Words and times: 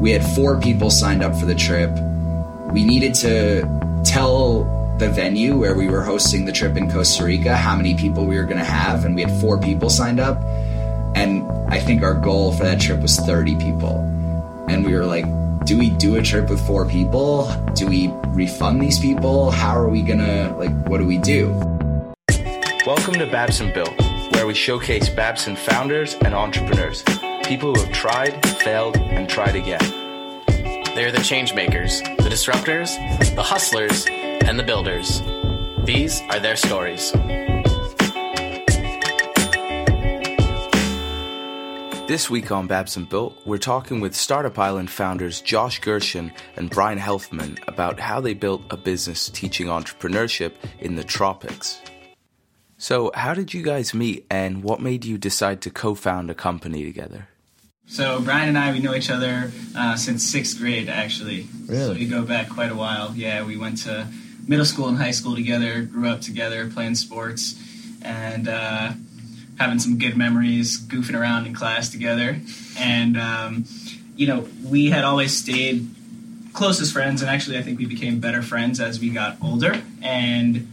we 0.00 0.10
had 0.10 0.24
four 0.24 0.58
people 0.58 0.88
signed 0.88 1.22
up 1.22 1.36
for 1.36 1.44
the 1.44 1.54
trip. 1.54 1.90
We 2.72 2.84
needed 2.86 3.14
to 3.16 3.60
tell 4.02 4.64
the 4.98 5.10
venue 5.10 5.58
where 5.58 5.74
we 5.74 5.88
were 5.88 6.00
hosting 6.00 6.46
the 6.46 6.52
trip 6.52 6.78
in 6.78 6.90
Costa 6.90 7.22
Rica 7.22 7.54
how 7.54 7.76
many 7.76 7.94
people 7.94 8.24
we 8.24 8.36
were 8.36 8.44
going 8.44 8.56
to 8.56 8.64
have, 8.64 9.04
and 9.04 9.14
we 9.14 9.20
had 9.20 9.40
four 9.42 9.60
people 9.60 9.90
signed 9.90 10.18
up. 10.18 10.42
And 11.14 11.46
I 11.68 11.80
think 11.80 12.02
our 12.02 12.14
goal 12.14 12.52
for 12.52 12.62
that 12.62 12.80
trip 12.80 13.00
was 13.00 13.18
30 13.18 13.56
people. 13.56 13.98
And 14.70 14.86
we 14.86 14.94
were 14.94 15.04
like, 15.04 15.26
do 15.66 15.76
we 15.76 15.90
do 15.90 16.16
a 16.16 16.22
trip 16.22 16.48
with 16.48 16.66
four 16.66 16.86
people? 16.86 17.52
Do 17.74 17.86
we 17.86 18.08
refund 18.28 18.80
these 18.80 18.98
people? 18.98 19.50
How 19.50 19.78
are 19.78 19.88
we 19.90 20.00
gonna, 20.00 20.56
like, 20.56 20.72
what 20.86 20.96
do 20.96 21.06
we 21.06 21.18
do? 21.18 21.50
Welcome 22.86 23.14
to 23.14 23.28
Babson 23.30 23.70
Built, 23.74 23.92
where 24.32 24.46
we 24.46 24.54
showcase 24.54 25.10
Babson 25.10 25.56
founders 25.56 26.14
and 26.24 26.32
entrepreneurs, 26.34 27.04
people 27.50 27.74
who 27.74 27.80
have 27.80 27.92
tried, 27.92 28.46
failed, 28.58 28.96
and 28.96 29.28
tried 29.28 29.56
again. 29.56 29.80
They're 30.94 31.10
the 31.10 31.20
change 31.24 31.52
makers, 31.52 32.00
the 32.00 32.30
disruptors, 32.30 32.94
the 33.34 33.42
hustlers, 33.42 34.06
and 34.06 34.56
the 34.56 34.62
builders. 34.62 35.20
These 35.84 36.20
are 36.30 36.38
their 36.38 36.54
stories. 36.54 37.10
This 42.06 42.30
week 42.30 42.52
on 42.52 42.68
Babson 42.68 43.04
Built, 43.06 43.36
we're 43.44 43.58
talking 43.58 43.98
with 43.98 44.14
Startup 44.14 44.56
Island 44.56 44.88
founders 44.88 45.40
Josh 45.40 45.80
Gershon 45.80 46.30
and 46.54 46.70
Brian 46.70 47.00
Helfman 47.00 47.58
about 47.66 47.98
how 47.98 48.20
they 48.20 48.34
built 48.34 48.62
a 48.70 48.76
business 48.76 49.28
teaching 49.28 49.66
entrepreneurship 49.66 50.52
in 50.78 50.94
the 50.94 51.02
tropics. 51.02 51.80
So, 52.78 53.10
how 53.12 53.34
did 53.34 53.52
you 53.52 53.64
guys 53.64 53.92
meet 53.92 54.24
and 54.30 54.62
what 54.62 54.80
made 54.80 55.04
you 55.04 55.18
decide 55.18 55.62
to 55.62 55.70
co 55.70 55.96
found 55.96 56.30
a 56.30 56.34
company 56.34 56.84
together? 56.84 57.26
So 57.90 58.20
Brian 58.20 58.48
and 58.48 58.56
I, 58.56 58.70
we 58.70 58.78
know 58.78 58.94
each 58.94 59.10
other 59.10 59.50
uh, 59.76 59.96
since 59.96 60.22
sixth 60.22 60.58
grade, 60.58 60.88
actually. 60.88 61.48
Really? 61.66 61.86
So 61.86 61.92
we 61.94 62.06
go 62.06 62.22
back 62.22 62.48
quite 62.48 62.70
a 62.70 62.74
while. 62.76 63.12
Yeah, 63.16 63.44
we 63.44 63.56
went 63.56 63.78
to 63.78 64.06
middle 64.46 64.64
school 64.64 64.86
and 64.86 64.96
high 64.96 65.10
school 65.10 65.34
together, 65.34 65.82
grew 65.82 66.08
up 66.08 66.20
together, 66.20 66.70
playing 66.70 66.94
sports, 66.94 67.60
and 68.00 68.46
uh, 68.46 68.92
having 69.58 69.80
some 69.80 69.98
good 69.98 70.16
memories, 70.16 70.80
goofing 70.80 71.18
around 71.18 71.46
in 71.46 71.52
class 71.52 71.90
together. 71.90 72.40
And, 72.78 73.16
um, 73.16 73.64
you 74.14 74.28
know, 74.28 74.46
we 74.64 74.90
had 74.90 75.02
always 75.02 75.36
stayed 75.36 75.88
closest 76.52 76.92
friends, 76.92 77.22
and 77.22 77.30
actually, 77.30 77.58
I 77.58 77.62
think 77.62 77.80
we 77.80 77.86
became 77.86 78.20
better 78.20 78.40
friends 78.40 78.78
as 78.78 79.00
we 79.00 79.10
got 79.10 79.36
older. 79.42 79.82
And 80.00 80.68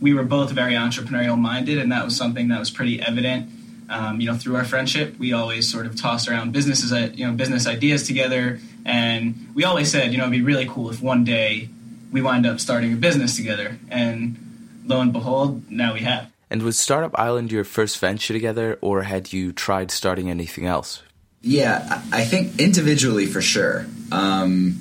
we 0.00 0.12
were 0.12 0.24
both 0.24 0.50
very 0.50 0.72
entrepreneurial 0.72 1.38
minded, 1.38 1.78
and 1.78 1.92
that 1.92 2.04
was 2.04 2.16
something 2.16 2.48
that 2.48 2.58
was 2.58 2.70
pretty 2.70 3.00
evident. 3.00 3.48
Um, 3.90 4.20
you 4.20 4.30
know, 4.30 4.36
through 4.36 4.56
our 4.56 4.64
friendship, 4.64 5.18
we 5.18 5.32
always 5.32 5.70
sort 5.70 5.86
of 5.86 5.96
tossed 5.96 6.28
around 6.28 6.52
businesses, 6.52 6.92
uh, 6.92 7.10
you 7.14 7.26
know, 7.26 7.32
business 7.32 7.66
ideas 7.66 8.06
together, 8.06 8.60
and 8.84 9.48
we 9.54 9.64
always 9.64 9.90
said, 9.90 10.12
you 10.12 10.18
know, 10.18 10.24
it'd 10.24 10.32
be 10.32 10.42
really 10.42 10.66
cool 10.66 10.90
if 10.90 11.00
one 11.00 11.24
day 11.24 11.68
we 12.12 12.20
wind 12.20 12.46
up 12.46 12.60
starting 12.60 12.92
a 12.92 12.96
business 12.96 13.36
together. 13.36 13.78
And 13.90 14.82
lo 14.84 15.00
and 15.00 15.12
behold, 15.12 15.70
now 15.70 15.94
we 15.94 16.00
have. 16.00 16.30
And 16.50 16.62
was 16.62 16.78
Startup 16.78 17.18
Island 17.18 17.52
your 17.52 17.64
first 17.64 17.98
venture 17.98 18.32
together, 18.32 18.78
or 18.80 19.02
had 19.02 19.32
you 19.32 19.52
tried 19.52 19.90
starting 19.90 20.30
anything 20.30 20.66
else? 20.66 21.02
Yeah, 21.42 22.02
I 22.12 22.24
think 22.24 22.60
individually 22.60 23.26
for 23.26 23.40
sure. 23.40 23.86
Um, 24.10 24.78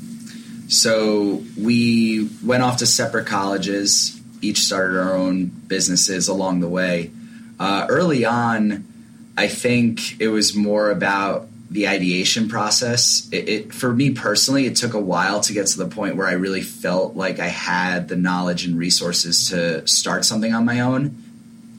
so 0.69 1.43
we 1.57 2.29
went 2.43 2.63
off 2.63 2.77
to 2.77 2.85
separate 2.85 3.27
colleges, 3.27 4.19
each 4.41 4.59
started 4.59 4.99
our 4.99 5.15
own 5.15 5.45
businesses 5.45 6.27
along 6.27 6.61
the 6.61 6.69
way. 6.69 7.11
Uh, 7.59 7.85
early 7.89 8.23
on, 8.25 8.85
I 9.37 9.47
think 9.47 10.19
it 10.19 10.29
was 10.29 10.55
more 10.55 10.89
about 10.89 11.47
the 11.69 11.87
ideation 11.87 12.49
process. 12.49 13.29
It, 13.31 13.49
it, 13.49 13.73
for 13.73 13.93
me 13.93 14.11
personally, 14.11 14.65
it 14.65 14.75
took 14.75 14.93
a 14.93 14.99
while 14.99 15.41
to 15.41 15.53
get 15.53 15.67
to 15.67 15.77
the 15.77 15.87
point 15.87 16.15
where 16.15 16.27
I 16.27 16.31
really 16.33 16.61
felt 16.61 17.15
like 17.15 17.39
I 17.39 17.47
had 17.47 18.07
the 18.07 18.15
knowledge 18.15 18.65
and 18.65 18.77
resources 18.77 19.49
to 19.49 19.85
start 19.87 20.25
something 20.25 20.53
on 20.53 20.65
my 20.65 20.79
own. 20.79 21.23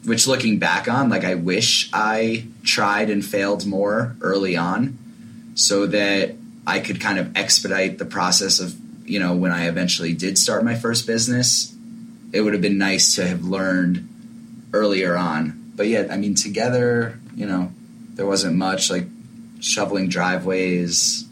Which, 0.04 0.26
looking 0.26 0.58
back 0.58 0.88
on, 0.88 1.10
like 1.10 1.24
I 1.24 1.34
wish 1.34 1.90
I 1.92 2.46
tried 2.62 3.10
and 3.10 3.24
failed 3.24 3.66
more 3.66 4.16
early 4.20 4.56
on, 4.56 4.96
so 5.54 5.86
that 5.86 6.34
I 6.66 6.80
could 6.80 7.00
kind 7.00 7.18
of 7.18 7.36
expedite 7.36 7.98
the 7.98 8.06
process 8.06 8.60
of 8.60 8.74
you 9.04 9.18
know 9.18 9.34
when 9.34 9.50
I 9.50 9.66
eventually 9.66 10.14
did 10.14 10.38
start 10.38 10.64
my 10.64 10.76
first 10.76 11.06
business. 11.06 11.74
It 12.32 12.42
would 12.42 12.52
have 12.52 12.62
been 12.62 12.78
nice 12.78 13.16
to 13.16 13.26
have 13.26 13.42
learned 13.42 14.08
earlier 14.72 15.16
on. 15.16 15.72
But 15.74 15.88
yet, 15.88 16.10
I 16.10 16.16
mean, 16.16 16.34
together, 16.34 17.18
you 17.38 17.46
know, 17.46 17.72
there 18.14 18.26
wasn't 18.26 18.56
much 18.56 18.90
like 18.90 19.06
shoveling 19.60 20.08
driveways, 20.08 21.24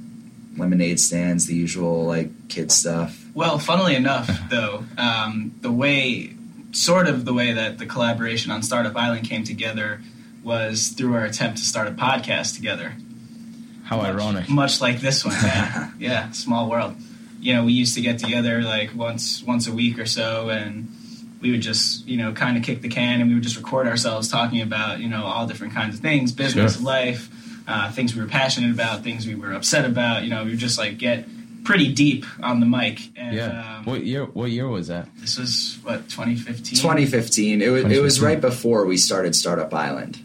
lemonade 0.57 1.01
stands, 1.01 1.47
the 1.47 1.55
usual 1.55 2.05
like 2.05 2.49
kid 2.49 2.71
stuff. 2.71 3.27
Well, 3.35 3.59
funnily 3.59 3.97
enough, 3.97 4.31
though, 4.51 4.85
um, 4.97 5.53
the 5.61 5.73
way, 5.73 6.33
sort 6.71 7.09
of 7.09 7.25
the 7.25 7.35
way 7.35 7.53
that 7.53 7.79
the 7.79 7.87
collaboration 7.87 8.53
on 8.53 8.63
Startup 8.63 8.95
Island 8.97 9.29
came 9.29 9.43
together 9.43 10.01
was 10.45 10.89
through 10.89 11.15
our 11.15 11.25
attempt 11.25 11.59
to 11.59 11.65
start 11.65 11.89
a 11.89 11.91
podcast 11.91 12.55
together. 12.55 12.95
How 13.83 13.97
much, 13.97 14.07
ironic. 14.07 14.49
Much 14.49 14.81
like 14.81 15.01
this 15.01 15.25
one, 15.25 15.35
yeah. 15.35 15.91
yeah, 15.99 16.31
small 16.31 16.71
world. 16.71 16.95
You 17.41 17.55
know, 17.55 17.65
we 17.65 17.73
used 17.73 17.95
to 17.97 18.01
get 18.01 18.21
together 18.21 18.63
like 18.63 18.95
once 18.95 19.43
once 19.43 19.67
a 19.67 19.73
week 19.73 19.99
or 19.99 20.07
so, 20.07 20.51
and 20.51 20.89
we 21.47 21.53
would 21.53 21.61
just 21.63 22.07
you 22.09 22.17
know 22.17 22.33
kind 22.33 22.57
of 22.57 22.63
kick 22.65 22.83
the 22.83 22.89
can, 22.89 23.21
and 23.21 23.29
we 23.29 23.35
would 23.35 23.43
just 23.45 23.57
record 23.57 23.87
ourselves 23.87 24.29
talking 24.29 24.61
about 24.63 24.99
you 25.01 25.09
know 25.09 25.25
all 25.25 25.47
different 25.47 25.73
kinds 25.75 25.95
of 25.95 26.01
things, 26.01 26.33
business, 26.33 26.75
Sure. 26.77 26.85
life, 26.85 27.29
uh, 27.69 27.91
things 27.93 28.15
we 28.15 28.21
were 28.21 28.29
passionate 28.29 28.73
about, 28.73 29.03
things 29.05 29.27
we 29.27 29.35
were 29.37 29.53
upset 29.53 29.85
about. 29.85 30.25
You 30.25 30.31
know, 30.31 30.45
we 30.45 30.51
would 30.51 30.59
just 30.59 30.79
like 30.79 30.99
get 30.99 31.27
pretty 31.65 31.93
deep 31.93 32.25
on 32.43 32.61
the 32.61 32.67
mic. 32.67 33.01
And, 33.17 33.35
Yeah. 33.37 33.77
Um, 33.79 33.85
what 33.85 34.05
year? 34.05 34.25
What 34.25 34.51
year 34.51 34.69
was 34.69 34.87
that? 34.89 35.09
this 35.21 35.39
was 35.39 35.79
what 35.85 36.09
2015. 36.09 36.79
2015. 36.79 37.63
It 37.63 37.69
was 37.69 37.85
it 37.85 38.03
was 38.03 38.21
right 38.21 38.41
before 38.41 38.85
we 38.87 38.97
started 38.97 39.35
Startup 39.37 39.73
Island. 39.73 40.19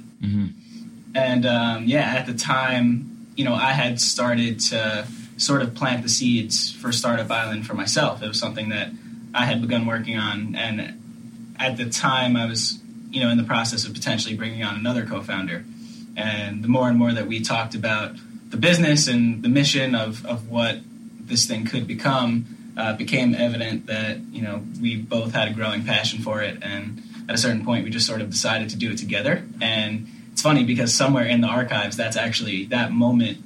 And 1.13 1.45
um, 1.45 1.85
yeah, 1.85 2.15
at 2.17 2.25
the 2.25 2.33
time, 2.33 3.27
you 3.35 3.43
know, 3.43 3.53
I 3.53 3.71
had 3.73 3.99
started 3.99 4.59
to 4.71 5.05
sort 5.37 5.61
of 5.61 5.73
plant 5.75 6.03
the 6.03 6.09
seeds 6.09 6.71
for 6.71 6.91
Startup 6.91 7.29
Island 7.29 7.65
for 7.67 7.73
myself. 7.73 8.21
It 8.23 8.27
was 8.27 8.39
something 8.39 8.69
that 8.69 8.91
I 9.33 9.45
had 9.45 9.61
begun 9.61 9.85
working 9.85 10.17
on, 10.17 10.55
and 10.55 11.00
at 11.61 11.77
the 11.77 11.89
time, 11.89 12.35
I 12.35 12.45
was, 12.45 12.79
you 13.11 13.21
know, 13.21 13.29
in 13.29 13.37
the 13.37 13.43
process 13.43 13.85
of 13.85 13.93
potentially 13.93 14.35
bringing 14.35 14.63
on 14.63 14.75
another 14.75 15.05
co-founder. 15.05 15.63
And 16.17 16.63
the 16.63 16.67
more 16.67 16.89
and 16.89 16.97
more 16.97 17.13
that 17.13 17.27
we 17.27 17.41
talked 17.41 17.75
about 17.75 18.15
the 18.49 18.57
business 18.57 19.07
and 19.07 19.43
the 19.43 19.49
mission 19.49 19.95
of, 19.95 20.25
of 20.25 20.49
what 20.49 20.79
this 21.19 21.45
thing 21.45 21.65
could 21.65 21.87
become, 21.87 22.73
uh, 22.75 22.93
became 22.93 23.35
evident 23.35 23.85
that 23.87 24.19
you 24.31 24.41
know 24.41 24.63
we 24.81 24.97
both 24.97 25.33
had 25.33 25.47
a 25.47 25.53
growing 25.53 25.85
passion 25.85 26.21
for 26.21 26.41
it, 26.41 26.61
and 26.61 27.01
at 27.29 27.35
a 27.35 27.37
certain 27.37 27.63
point, 27.63 27.83
we 27.83 27.89
just 27.89 28.07
sort 28.07 28.21
of 28.21 28.29
decided 28.29 28.69
to 28.69 28.75
do 28.75 28.91
it 28.91 28.97
together. 28.97 29.43
And 29.61 30.07
it's 30.31 30.41
funny 30.41 30.63
because 30.63 30.93
somewhere 30.93 31.25
in 31.25 31.41
the 31.41 31.47
archives, 31.47 31.95
that's 31.95 32.17
actually 32.17 32.65
that 32.65 32.91
moment 32.91 33.37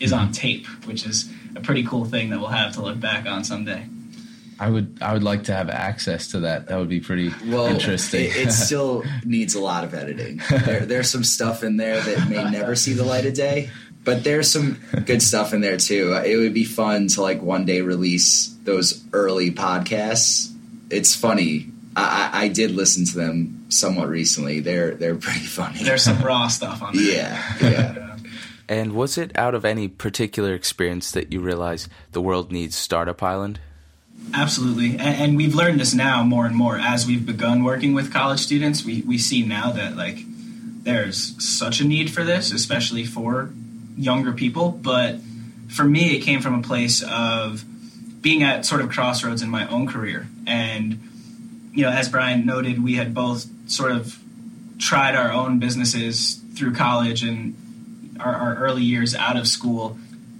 is 0.00 0.12
on 0.12 0.32
tape, 0.32 0.66
which 0.86 1.04
is 1.06 1.30
a 1.56 1.60
pretty 1.60 1.84
cool 1.84 2.04
thing 2.04 2.30
that 2.30 2.38
we'll 2.38 2.48
have 2.48 2.72
to 2.74 2.82
look 2.82 3.00
back 3.00 3.26
on 3.26 3.44
someday. 3.44 3.86
I 4.58 4.70
would. 4.70 4.98
I 5.00 5.12
would 5.12 5.22
like 5.22 5.44
to 5.44 5.52
have 5.54 5.68
access 5.68 6.28
to 6.28 6.40
that. 6.40 6.68
That 6.68 6.78
would 6.78 6.88
be 6.88 7.00
pretty 7.00 7.32
Well, 7.46 7.66
interesting. 7.66 8.26
It, 8.26 8.36
it 8.36 8.52
still 8.66 9.02
needs 9.24 9.54
a 9.54 9.60
lot 9.60 9.84
of 9.84 9.94
editing. 9.94 10.40
There, 10.64 10.86
there's 10.86 11.10
some 11.10 11.24
stuff 11.24 11.62
in 11.64 11.76
there 11.76 12.00
that 12.00 12.28
may 12.28 12.48
never 12.50 12.74
see 12.76 12.92
the 12.92 13.04
light 13.04 13.26
of 13.26 13.34
day, 13.34 13.70
but 14.04 14.22
there's 14.24 14.50
some 14.50 14.78
good 15.06 15.22
stuff 15.22 15.52
in 15.54 15.60
there 15.60 15.76
too. 15.76 16.14
It 16.24 16.36
would 16.36 16.54
be 16.54 16.64
fun 16.64 17.08
to 17.08 17.22
like 17.22 17.42
one 17.42 17.64
day 17.64 17.80
release 17.80 18.54
those 18.62 19.02
early 19.12 19.50
podcasts. 19.50 20.52
It's 20.90 21.14
funny. 21.16 21.68
I, 21.96 22.30
I 22.32 22.44
I 22.44 22.48
did 22.48 22.70
listen 22.70 23.04
to 23.06 23.16
them 23.16 23.66
somewhat 23.70 24.08
recently. 24.08 24.60
They're 24.60 24.94
they're 24.94 25.16
pretty 25.16 25.46
funny. 25.46 25.82
There's 25.82 26.02
some 26.04 26.22
raw 26.22 26.46
stuff 26.58 26.82
on 26.82 26.96
there. 26.96 27.04
yeah, 27.60 27.70
yeah. 27.70 28.16
And 28.68 28.92
was 28.94 29.18
it 29.18 29.36
out 29.36 29.54
of 29.54 29.64
any 29.64 29.88
particular 29.88 30.54
experience 30.54 31.10
that 31.10 31.32
you 31.32 31.40
realized 31.40 31.88
the 32.12 32.22
world 32.22 32.50
needs 32.50 32.76
Startup 32.76 33.20
Island? 33.22 33.60
Absolutely, 34.32 34.98
and, 34.98 35.36
we've 35.36 35.54
learned 35.54 35.78
this 35.78 35.94
now 35.94 36.24
more 36.24 36.44
and 36.44 36.56
more 36.56 36.76
as 36.76 37.06
we've 37.06 37.24
begun 37.24 37.62
working 37.62 37.94
with 37.94 38.12
college 38.12 38.40
students. 38.40 38.84
We 38.84 39.02
we 39.02 39.16
see 39.16 39.44
now 39.44 39.70
that 39.70 39.96
like 39.96 40.24
there's 40.82 41.40
such 41.42 41.80
a 41.80 41.84
need 41.84 42.10
for 42.10 42.24
this, 42.24 42.52
especially 42.52 43.04
for 43.04 43.50
younger 43.96 44.32
people. 44.32 44.72
But 44.72 45.20
for 45.68 45.84
me, 45.84 46.16
it 46.16 46.22
came 46.22 46.40
from 46.40 46.54
a 46.58 46.62
place 46.62 47.02
of 47.02 47.64
being 48.20 48.42
at 48.42 48.66
sort 48.66 48.80
of 48.80 48.90
crossroads 48.90 49.40
in 49.40 49.50
my 49.50 49.68
own 49.68 49.86
career, 49.86 50.26
and 50.48 50.98
you 51.72 51.82
know, 51.82 51.90
as 51.90 52.08
Brian 52.08 52.44
noted, 52.44 52.82
we 52.82 52.94
had 52.94 53.14
both 53.14 53.46
sort 53.70 53.92
of 53.92 54.18
tried 54.78 55.14
our 55.14 55.30
own 55.30 55.60
businesses 55.60 56.40
through 56.54 56.74
college 56.74 57.22
and 57.22 57.54
our, 58.18 58.34
our 58.34 58.54
early 58.56 58.82
years 58.82 59.14
out 59.14 59.36
of 59.36 59.46
school 59.46 59.96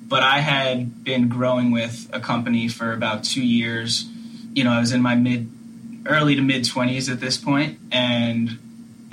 but 0.08 0.22
I 0.22 0.40
had 0.40 1.04
been 1.04 1.28
growing 1.28 1.70
with 1.70 2.08
a 2.12 2.20
company 2.20 2.68
for 2.68 2.92
about 2.92 3.24
two 3.24 3.44
years. 3.44 4.06
You 4.52 4.64
know, 4.64 4.70
I 4.70 4.80
was 4.80 4.92
in 4.92 5.02
my 5.02 5.14
mid, 5.14 5.50
early 6.06 6.36
to 6.36 6.42
mid 6.42 6.64
twenties 6.64 7.08
at 7.08 7.20
this 7.20 7.36
point, 7.36 7.78
and 7.90 8.58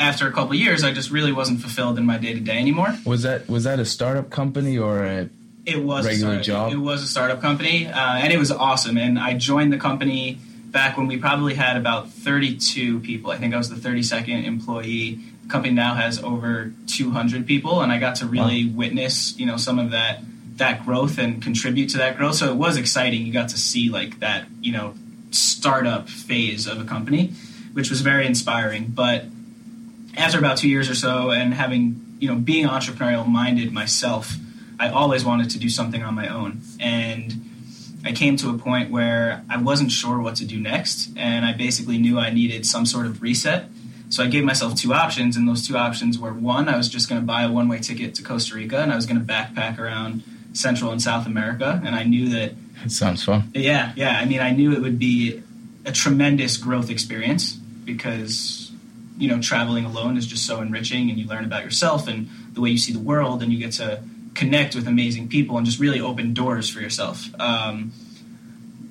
after 0.02 0.28
a 0.28 0.32
couple 0.32 0.52
of 0.52 0.60
years, 0.60 0.84
I 0.84 0.92
just 0.92 1.12
really 1.12 1.32
wasn't 1.32 1.62
fulfilled 1.62 1.98
in 1.98 2.06
my 2.06 2.18
day 2.18 2.34
to 2.34 2.40
day 2.40 2.58
anymore. 2.58 2.98
was 3.06 3.24
that 3.24 3.48
was 3.48 3.64
that 3.64 3.80
a 3.80 3.86
startup 3.86 4.30
company 4.30 4.78
or 4.78 5.04
a 5.04 5.30
It 5.66 5.84
was 5.84 6.06
regular 6.06 6.38
a 6.38 6.42
job? 6.42 6.74
It 6.74 6.78
was 6.78 7.04
a 7.04 7.08
startup 7.08 7.42
company, 7.42 7.88
uh, 7.88 8.18
and 8.18 8.34
it 8.34 8.38
was 8.38 8.52
awesome. 8.52 8.98
And 8.98 9.20
I 9.20 9.36
joined 9.36 9.72
the 9.72 9.78
company 9.78 10.40
back 10.66 10.98
when 10.98 11.08
we 11.08 11.18
probably 11.18 11.54
had 11.54 11.78
about 11.78 12.10
32 12.10 13.00
people. 13.02 13.32
I 13.32 13.38
think 13.38 13.54
I 13.54 13.58
was 13.58 13.70
the 13.70 13.76
32nd 13.76 14.46
employee. 14.46 15.20
The 15.44 15.50
company 15.50 15.74
now 15.74 15.96
has 15.96 16.22
over 16.24 16.72
200 16.88 17.46
people, 17.46 17.82
and 17.82 17.92
I 17.92 18.00
got 18.00 18.16
to 18.18 18.26
really 18.26 18.66
witness, 18.66 19.38
you 19.38 19.46
know, 19.46 19.58
some 19.58 19.80
of 19.80 19.92
that 19.92 20.22
that 20.58 20.86
growth 20.86 21.18
and 21.18 21.42
contribute 21.42 21.90
to 21.90 21.98
that 21.98 22.18
growth. 22.18 22.36
So 22.36 22.50
it 22.50 22.56
was 22.56 22.78
exciting. 22.78 23.26
You 23.26 23.34
got 23.34 23.50
to 23.50 23.58
see 23.58 23.90
like 23.90 24.20
that, 24.20 24.46
you 24.62 24.72
know, 24.72 24.96
startup 25.32 26.10
phase 26.10 26.68
of 26.68 26.80
a 26.80 26.86
company, 26.86 27.34
which 27.74 27.90
was 27.90 28.02
very 28.02 28.26
inspiring. 28.26 28.88
But 28.88 29.26
after 30.18 30.38
about 30.38 30.58
two 30.58 30.70
years 30.70 30.90
or 30.90 30.96
so, 30.96 31.32
and 31.32 31.54
having 31.54 32.18
you 32.20 32.28
know 32.28 32.36
being 32.36 32.68
entrepreneurial 32.68 33.28
minded 33.28 33.72
myself, 33.72 34.36
I 34.80 34.90
always 34.90 35.24
wanted 35.24 35.50
to 35.52 35.60
do 35.60 35.70
something 35.70 36.04
on 36.04 36.14
my 36.14 36.28
own, 36.28 36.62
and 36.80 37.50
I 38.04 38.12
came 38.12 38.36
to 38.38 38.50
a 38.50 38.58
point 38.58 38.92
where 38.92 39.44
I 39.50 39.58
wasn't 39.58 39.92
sure 39.92 40.20
what 40.20 40.36
to 40.38 40.46
do 40.46 40.60
next, 40.60 41.12
and 41.16 41.46
I 41.46 41.54
basically 41.54 41.98
knew 41.98 42.20
I 42.20 42.32
needed 42.32 42.66
some 42.66 42.86
sort 42.86 43.06
of 43.06 43.22
reset. 43.22 43.66
So 44.10 44.24
I 44.24 44.28
gave 44.28 44.44
myself 44.44 44.76
two 44.76 44.94
options, 44.94 45.38
and 45.38 45.48
those 45.48 45.66
two 45.66 45.78
options 45.78 46.20
were 46.20 46.34
one, 46.34 46.68
I 46.68 46.76
was 46.76 46.90
just 46.90 47.08
going 47.08 47.22
to 47.22 47.26
buy 47.26 47.44
a 47.44 47.52
one 47.52 47.70
way 47.70 47.80
ticket 47.80 48.14
to 48.16 48.24
Costa 48.24 48.56
Rica, 48.56 48.80
and 48.80 48.92
I 48.92 48.96
was 48.98 49.06
going 49.06 49.20
to 49.20 49.26
backpack 49.26 49.80
around 49.80 50.24
Central 50.54 50.92
and 50.92 51.02
South 51.02 51.26
America, 51.26 51.82
and 51.84 51.96
I 51.96 52.04
knew 52.04 52.30
that 52.30 52.54
It 52.84 52.92
sounds 52.92 53.24
fun. 53.24 53.52
yeah, 53.54 53.94
yeah. 53.96 54.20
I 54.20 54.26
mean, 54.26 54.40
I 54.40 54.52
knew 54.52 54.74
it 54.74 54.82
would 54.82 55.00
be 55.00 55.42
a 55.86 55.92
tremendous 55.92 56.58
growth 56.58 56.90
experience 56.90 57.54
because 57.54 58.72
you 59.18 59.28
know 59.28 59.40
traveling 59.42 59.86
alone 59.86 60.18
is 60.18 60.26
just 60.28 60.46
so 60.46 60.62
enriching, 60.62 61.10
and 61.10 61.18
you 61.20 61.28
learn 61.28 61.46
about 61.46 61.64
yourself 61.64 62.08
and 62.08 62.28
the 62.54 62.62
way 62.62 62.70
you 62.70 62.78
see 62.78 62.94
the 62.94 63.00
world, 63.00 63.42
and 63.44 63.52
you 63.52 63.60
get 63.60 63.74
to 63.74 64.02
connect 64.34 64.76
with 64.76 64.88
amazing 64.88 65.28
people 65.28 65.58
and 65.58 65.66
just 65.66 65.80
really 65.80 66.00
open 66.00 66.34
doors 66.34 66.70
for 66.70 66.80
yourself. 66.82 67.28
Um, 67.40 67.92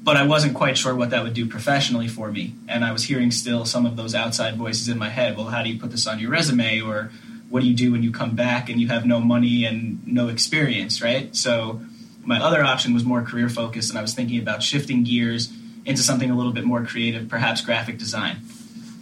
but 0.03 0.17
I 0.17 0.27
wasn't 0.27 0.55
quite 0.55 0.79
sure 0.79 0.95
what 0.95 1.11
that 1.11 1.23
would 1.23 1.35
do 1.35 1.47
professionally 1.47 2.09
for 2.09 2.31
me, 2.33 2.55
and 2.69 2.85
I 2.85 2.93
was 2.93 3.05
hearing 3.05 3.31
still 3.31 3.65
some 3.67 3.85
of 3.87 3.97
those 3.97 4.15
outside 4.15 4.57
voices 4.57 4.89
in 4.89 4.99
my 4.99 5.11
head. 5.11 5.37
Well, 5.37 5.47
how 5.47 5.63
do 5.63 5.69
you 5.71 5.79
put 5.79 5.91
this 5.91 6.07
on 6.07 6.19
your 6.19 6.31
resume, 6.31 6.81
or 6.81 7.11
what 7.51 7.63
do 7.63 7.69
you 7.69 7.75
do 7.75 7.93
when 7.93 8.03
you 8.03 8.13
come 8.13 8.35
back 8.37 8.71
and 8.71 8.81
you 8.81 8.89
have 8.89 9.05
no 9.05 9.21
money 9.21 9.65
and 9.65 10.07
no 10.07 10.29
experience, 10.29 11.03
right? 11.03 11.35
So 11.37 11.83
my 12.25 12.41
other 12.41 12.65
option 12.65 12.95
was 12.95 13.05
more 13.05 13.23
career 13.23 13.49
focused, 13.49 13.91
and 13.91 13.99
I 13.99 14.03
was 14.03 14.15
thinking 14.15 14.41
about 14.41 14.63
shifting 14.63 15.03
gears 15.05 15.53
into 15.85 16.03
something 16.03 16.31
a 16.31 16.37
little 16.37 16.53
bit 16.53 16.65
more 16.65 16.85
creative, 16.85 17.29
perhaps 17.29 17.61
graphic 17.61 17.99
design. 17.99 18.37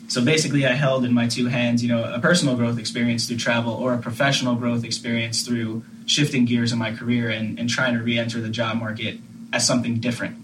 So 0.08 0.24
basically, 0.24 0.66
I 0.66 0.72
held 0.72 1.04
in 1.04 1.12
my 1.12 1.28
two 1.28 1.46
hands, 1.46 1.82
you 1.82 1.90
know, 1.90 2.02
a 2.02 2.18
personal 2.18 2.56
growth 2.56 2.78
experience 2.78 3.26
through 3.26 3.36
travel 3.36 3.74
or 3.74 3.92
a 3.92 3.98
professional 3.98 4.54
growth 4.54 4.82
experience 4.82 5.42
through 5.42 5.84
shifting 6.06 6.46
gears 6.46 6.72
in 6.72 6.78
my 6.78 6.94
career 6.94 7.28
and, 7.28 7.58
and 7.58 7.68
trying 7.68 7.92
to 7.92 8.02
re-enter 8.02 8.40
the 8.40 8.48
job 8.48 8.78
market 8.78 9.18
as 9.52 9.66
something 9.66 10.00
different. 10.00 10.42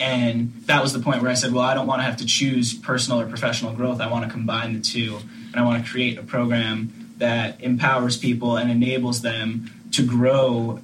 And 0.00 0.54
that 0.64 0.80
was 0.80 0.94
the 0.94 1.00
point 1.00 1.20
where 1.20 1.30
I 1.30 1.34
said, 1.34 1.52
well, 1.52 1.64
I 1.64 1.74
don't 1.74 1.86
want 1.86 1.98
to 1.98 2.04
have 2.04 2.16
to 2.18 2.26
choose 2.26 2.72
personal 2.72 3.20
or 3.20 3.26
professional 3.26 3.74
growth. 3.74 4.00
I 4.00 4.10
want 4.10 4.24
to 4.24 4.30
combine 4.30 4.72
the 4.72 4.80
two, 4.80 5.18
and 5.52 5.56
I 5.56 5.62
want 5.64 5.84
to 5.84 5.90
create 5.90 6.16
a 6.16 6.22
program 6.22 7.01
that 7.22 7.62
empowers 7.62 8.16
people 8.18 8.56
and 8.56 8.68
enables 8.68 9.22
them 9.22 9.70
to 9.92 10.04
grow 10.04 10.80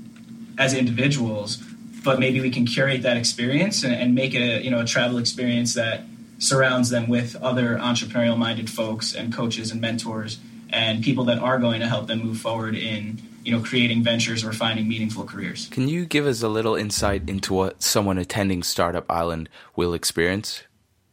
as 0.57 0.73
individuals. 0.73 1.57
But 2.05 2.21
maybe 2.21 2.41
we 2.41 2.51
can 2.51 2.65
curate 2.65 3.03
that 3.03 3.17
experience 3.17 3.83
and, 3.83 3.93
and 3.93 4.15
make 4.15 4.35
it 4.35 4.43
a 4.43 4.63
you 4.63 4.71
know 4.71 4.81
a 4.81 4.85
travel 4.85 5.19
experience 5.19 5.75
that 5.75 6.05
surrounds 6.39 6.91
them 6.91 7.09
with 7.09 7.35
other 7.43 7.77
entrepreneurial 7.77 8.39
minded 8.39 8.71
folks 8.71 9.17
and 9.17 9.35
coaches 9.35 9.73
and 9.73 9.81
mentors 9.81 10.39
and 10.71 11.03
people 11.03 11.25
that 11.25 11.41
are 11.41 11.59
going 11.59 11.81
to 11.81 11.89
help 11.89 12.07
them 12.07 12.21
move 12.21 12.39
forward 12.39 12.77
in 12.77 13.21
you 13.43 13.51
know 13.51 13.61
creating 13.61 14.05
ventures 14.05 14.45
or 14.45 14.53
finding 14.53 14.89
meaningful 14.89 15.25
careers. 15.25 15.67
Can 15.73 15.89
you 15.89 16.07
give 16.07 16.25
us 16.25 16.41
a 16.41 16.49
little 16.49 16.77
insight 16.77 17.29
into 17.29 17.53
what 17.53 17.83
someone 17.83 18.17
attending 18.17 18.63
Startup 18.63 19.05
Island 19.11 19.49
will 19.75 19.93
experience? 19.93 20.63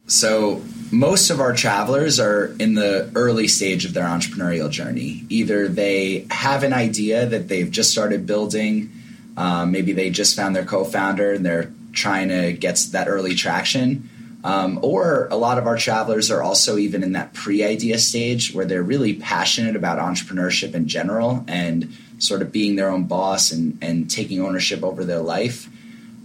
So, 0.06 0.62
most 0.92 1.30
of 1.30 1.40
our 1.40 1.52
travelers 1.52 2.20
are 2.20 2.54
in 2.60 2.74
the 2.74 3.10
early 3.16 3.48
stage 3.48 3.84
of 3.84 3.92
their 3.92 4.04
entrepreneurial 4.04 4.70
journey. 4.70 5.24
Either 5.28 5.66
they 5.66 6.26
have 6.30 6.62
an 6.62 6.72
idea 6.72 7.26
that 7.26 7.48
they've 7.48 7.70
just 7.70 7.90
started 7.90 8.24
building, 8.24 8.92
um, 9.36 9.72
maybe 9.72 9.92
they 9.92 10.10
just 10.10 10.36
found 10.36 10.54
their 10.54 10.64
co 10.64 10.84
founder 10.84 11.32
and 11.32 11.44
they're 11.44 11.72
trying 11.92 12.28
to 12.28 12.52
get 12.52 12.76
that 12.92 13.08
early 13.08 13.34
traction. 13.34 14.08
Um, 14.44 14.78
or 14.80 15.26
a 15.32 15.36
lot 15.36 15.58
of 15.58 15.66
our 15.66 15.76
travelers 15.76 16.30
are 16.30 16.40
also 16.40 16.76
even 16.76 17.02
in 17.02 17.12
that 17.12 17.34
pre 17.34 17.64
idea 17.64 17.98
stage 17.98 18.54
where 18.54 18.64
they're 18.64 18.82
really 18.82 19.14
passionate 19.14 19.74
about 19.74 19.98
entrepreneurship 19.98 20.74
in 20.74 20.86
general 20.86 21.44
and 21.48 21.92
sort 22.18 22.42
of 22.42 22.52
being 22.52 22.76
their 22.76 22.90
own 22.90 23.04
boss 23.04 23.50
and, 23.50 23.76
and 23.82 24.08
taking 24.08 24.40
ownership 24.40 24.84
over 24.84 25.04
their 25.04 25.18
life, 25.18 25.68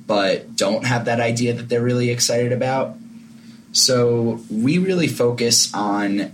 but 0.06 0.56
don't 0.56 0.86
have 0.86 1.06
that 1.06 1.19
idea 1.19 1.54
that 1.54 1.68
they're 1.68 1.81
really 1.81 2.12
excited 2.12 2.51
about. 2.51 2.95
So 3.72 4.42
we 4.50 4.78
really 4.78 5.08
focus 5.08 5.74
on 5.74 6.32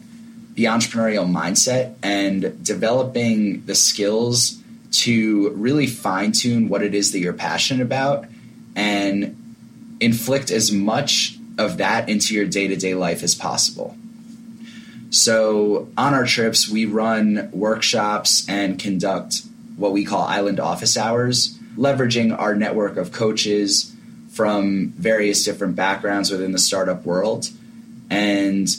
the 0.56 0.66
entrepreneurial 0.66 1.30
mindset 1.30 1.96
and 2.02 2.64
developing 2.64 3.66
the 3.66 3.76
skills 3.76 4.60
to 4.90 5.52
really 5.52 5.86
fine 5.86 6.32
tune 6.32 6.68
what 6.70 6.82
it 6.82 6.96
is 6.96 7.12
that 7.12 7.20
you're 7.20 7.34
passionate 7.34 7.84
about 7.84 8.26
and 8.76 9.36
inflict 10.00 10.50
as 10.50 10.72
much 10.72 11.38
of 11.58 11.78
that 11.78 12.10
into 12.10 12.34
your 12.34 12.46
day 12.46 12.68
to 12.68 12.76
day 12.76 12.96
life 12.96 13.22
as 13.22 13.36
possible. 13.36 13.96
So 15.10 15.90
on 15.98 16.14
our 16.14 16.26
trips, 16.26 16.70
we 16.70 16.86
run 16.86 17.50
workshops 17.52 18.48
and 18.50 18.80
conduct 18.80 19.42
what 19.76 19.92
we 19.92 20.06
call 20.06 20.24
island 20.24 20.60
office 20.60 20.98
hours, 20.98 21.58
leveraging 21.78 22.38
our 22.38 22.56
network 22.56 22.98
of 22.98 23.12
coaches 23.12 23.94
from 24.38 24.90
various 24.90 25.44
different 25.44 25.76
backgrounds 25.76 26.30
within 26.30 26.52
the 26.52 26.60
startup 26.60 27.04
world. 27.04 27.50
And 28.12 28.70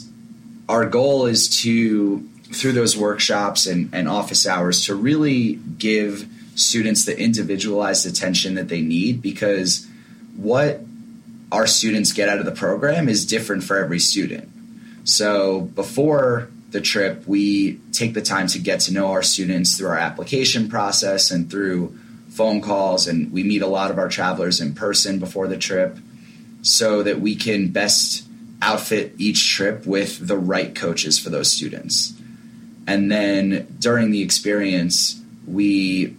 our 0.69 0.85
goal 0.85 1.25
is 1.25 1.61
to, 1.63 2.21
through 2.53 2.71
those 2.71 2.95
workshops 2.95 3.67
and, 3.67 3.93
and 3.93 4.07
office 4.07 4.47
hours, 4.47 4.85
to 4.85 4.95
really 4.95 5.55
give 5.77 6.25
students 6.55 7.03
the 7.03 7.19
individualized 7.19 8.07
attention 8.07 8.55
that 8.55 8.69
they 8.69 8.79
need 8.79 9.21
because 9.21 9.85
what 10.37 10.79
our 11.51 11.67
students 11.67 12.13
get 12.13 12.29
out 12.29 12.39
of 12.39 12.45
the 12.45 12.53
program 12.53 13.09
is 13.09 13.25
different 13.25 13.65
for 13.65 13.77
every 13.77 13.99
student. 13.99 14.49
So 15.03 15.59
before 15.61 16.49
the 16.69 16.79
trip, 16.79 17.27
we 17.27 17.81
take 17.91 18.13
the 18.13 18.21
time 18.21 18.47
to 18.47 18.59
get 18.59 18.79
to 18.81 18.93
know 18.93 19.11
our 19.11 19.23
students 19.23 19.77
through 19.77 19.89
our 19.89 19.97
application 19.97 20.69
process 20.69 21.31
and 21.31 21.51
through 21.51 21.99
phone 22.39 22.61
calls, 22.61 23.05
and 23.05 23.33
we 23.33 23.43
meet 23.43 23.61
a 23.61 23.67
lot 23.67 23.91
of 23.91 23.97
our 23.97 24.07
travelers 24.07 24.61
in 24.61 24.73
person 24.73 25.19
before 25.19 25.49
the 25.49 25.57
trip 25.57 25.97
so 26.61 27.03
that 27.03 27.19
we 27.19 27.35
can 27.35 27.67
best 27.67 28.25
outfit 28.61 29.13
each 29.17 29.53
trip 29.53 29.85
with 29.85 30.25
the 30.25 30.37
right 30.37 30.73
coaches 30.73 31.19
for 31.19 31.29
those 31.29 31.51
students. 31.51 32.13
And 32.87 33.11
then 33.11 33.67
during 33.77 34.11
the 34.11 34.21
experience, 34.21 35.21
we, 35.45 36.15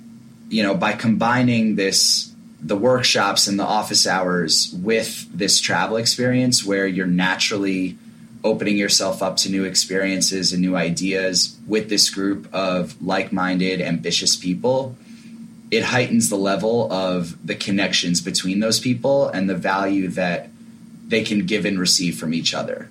you 0.50 0.62
know, 0.62 0.74
by 0.74 0.92
combining 0.92 1.76
this 1.76 2.30
the 2.60 2.76
workshops 2.76 3.46
and 3.46 3.58
the 3.58 3.64
office 3.64 4.06
hours 4.06 4.74
with 4.74 5.26
this 5.32 5.58
travel 5.58 5.96
experience 5.96 6.62
where 6.62 6.86
you're 6.86 7.06
naturally 7.06 7.96
opening 8.44 8.76
yourself 8.76 9.22
up 9.22 9.38
to 9.38 9.50
new 9.50 9.64
experiences 9.64 10.52
and 10.52 10.60
new 10.60 10.76
ideas 10.76 11.56
with 11.66 11.88
this 11.88 12.10
group 12.10 12.46
of 12.52 13.00
like-minded 13.00 13.80
ambitious 13.80 14.36
people 14.36 14.94
it 15.70 15.84
heightens 15.84 16.28
the 16.28 16.36
level 16.36 16.92
of 16.92 17.46
the 17.46 17.54
connections 17.54 18.20
between 18.20 18.60
those 18.60 18.80
people 18.80 19.28
and 19.28 19.48
the 19.48 19.54
value 19.54 20.08
that 20.08 20.48
they 21.06 21.22
can 21.22 21.46
give 21.46 21.64
and 21.64 21.78
receive 21.78 22.18
from 22.18 22.34
each 22.34 22.54
other 22.54 22.88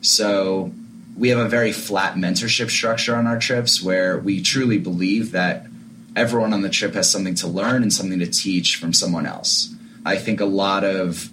so 0.00 0.72
we 1.16 1.28
have 1.28 1.38
a 1.38 1.48
very 1.48 1.72
flat 1.72 2.14
mentorship 2.14 2.70
structure 2.70 3.14
on 3.14 3.26
our 3.26 3.38
trips 3.38 3.82
where 3.82 4.18
we 4.18 4.40
truly 4.40 4.78
believe 4.78 5.32
that 5.32 5.66
everyone 6.16 6.52
on 6.52 6.62
the 6.62 6.70
trip 6.70 6.94
has 6.94 7.10
something 7.10 7.34
to 7.36 7.46
learn 7.46 7.82
and 7.82 7.92
something 7.92 8.18
to 8.18 8.26
teach 8.26 8.76
from 8.76 8.92
someone 8.92 9.26
else. 9.26 9.74
I 10.04 10.16
think 10.16 10.40
a 10.40 10.46
lot 10.46 10.82
of 10.82 11.30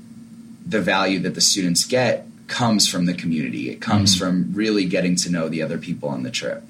the 0.65 0.81
value 0.81 1.19
that 1.19 1.35
the 1.35 1.41
students 1.41 1.85
get 1.85 2.25
comes 2.47 2.87
from 2.87 3.05
the 3.05 3.13
community. 3.13 3.69
It 3.69 3.79
comes 3.79 4.15
mm-hmm. 4.15 4.25
from 4.25 4.53
really 4.53 4.85
getting 4.85 5.15
to 5.17 5.31
know 5.31 5.47
the 5.47 5.61
other 5.61 5.77
people 5.77 6.09
on 6.09 6.23
the 6.23 6.31
trip. 6.31 6.63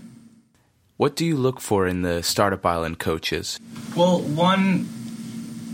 What 0.98 1.16
do 1.16 1.25
you 1.25 1.38
look 1.38 1.62
for 1.62 1.88
in 1.88 2.01
the 2.01 2.24
Startup 2.24 2.66
Island 2.66 2.98
coaches? 2.98 3.60
Well, 3.96 4.20
one 4.20 4.89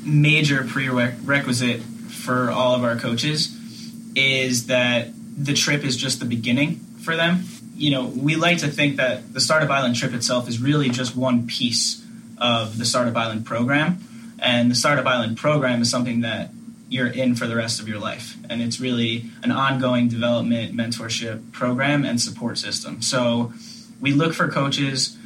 major 0.03 0.65
prerequisite 0.65 1.79
for 1.79 2.51
all 2.51 2.75
of 2.75 2.83
our 2.83 2.97
coaches 2.97 3.57
is 4.15 4.67
that 4.67 5.07
the 5.37 5.53
trip 5.53 5.85
is 5.85 5.95
just 5.95 6.19
the 6.19 6.25
beginning 6.25 6.75
for 6.99 7.15
them. 7.15 7.45
You 7.73 7.91
know, 7.91 8.05
we 8.05 8.35
like 8.35 8.57
to 8.59 8.67
think 8.67 8.97
that 8.97 9.33
the 9.33 9.39
Startup 9.39 9.69
Island 9.69 9.95
trip 9.95 10.13
itself 10.13 10.49
is 10.49 10.61
really 10.61 10.89
just 10.89 11.15
one 11.15 11.47
piece 11.47 12.05
of 12.37 12.77
the 12.77 12.83
Startup 12.83 13.15
Island 13.15 13.45
program. 13.45 13.99
And 14.39 14.69
the 14.69 14.75
Startup 14.75 15.05
Island 15.05 15.37
program 15.37 15.81
is 15.81 15.89
something 15.89 16.21
that 16.21 16.49
you're 16.89 17.07
in 17.07 17.35
for 17.35 17.47
the 17.47 17.55
rest 17.55 17.79
of 17.79 17.87
your 17.87 17.97
life. 17.97 18.35
And 18.49 18.61
it's 18.61 18.81
really 18.81 19.29
an 19.41 19.53
ongoing 19.53 20.09
development, 20.09 20.75
mentorship 20.75 21.53
program, 21.53 22.03
and 22.03 22.19
support 22.19 22.57
system. 22.57 23.01
So 23.01 23.53
we 24.03 24.11
look 24.11 24.33
for 24.33 24.49
coaches. 24.49 25.17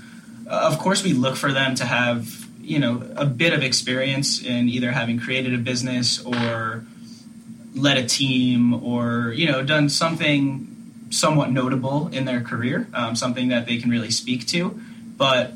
Of 0.47 0.77
course, 0.77 1.03
we 1.03 1.11
look 1.11 1.35
for 1.35 1.51
them 1.51 1.75
to 1.75 1.85
have 1.85 2.47
you 2.61 2.79
know 2.79 3.03
a 3.15 3.25
bit 3.25 3.51
of 3.51 3.63
experience 3.63 4.41
in 4.41 4.69
either 4.69 4.91
having 4.91 5.19
created 5.19 5.53
a 5.53 5.57
business 5.57 6.23
or 6.23 6.85
led 7.73 7.97
a 7.97 8.05
team 8.05 8.73
or 8.73 9.33
you 9.35 9.51
know 9.51 9.63
done 9.63 9.89
something 9.89 10.73
somewhat 11.09 11.49
notable 11.51 12.07
in 12.09 12.25
their 12.25 12.41
career, 12.41 12.87
um, 12.93 13.15
something 13.15 13.47
that 13.49 13.65
they 13.65 13.77
can 13.77 13.89
really 13.89 14.11
speak 14.11 14.45
to. 14.45 14.79
But 15.17 15.53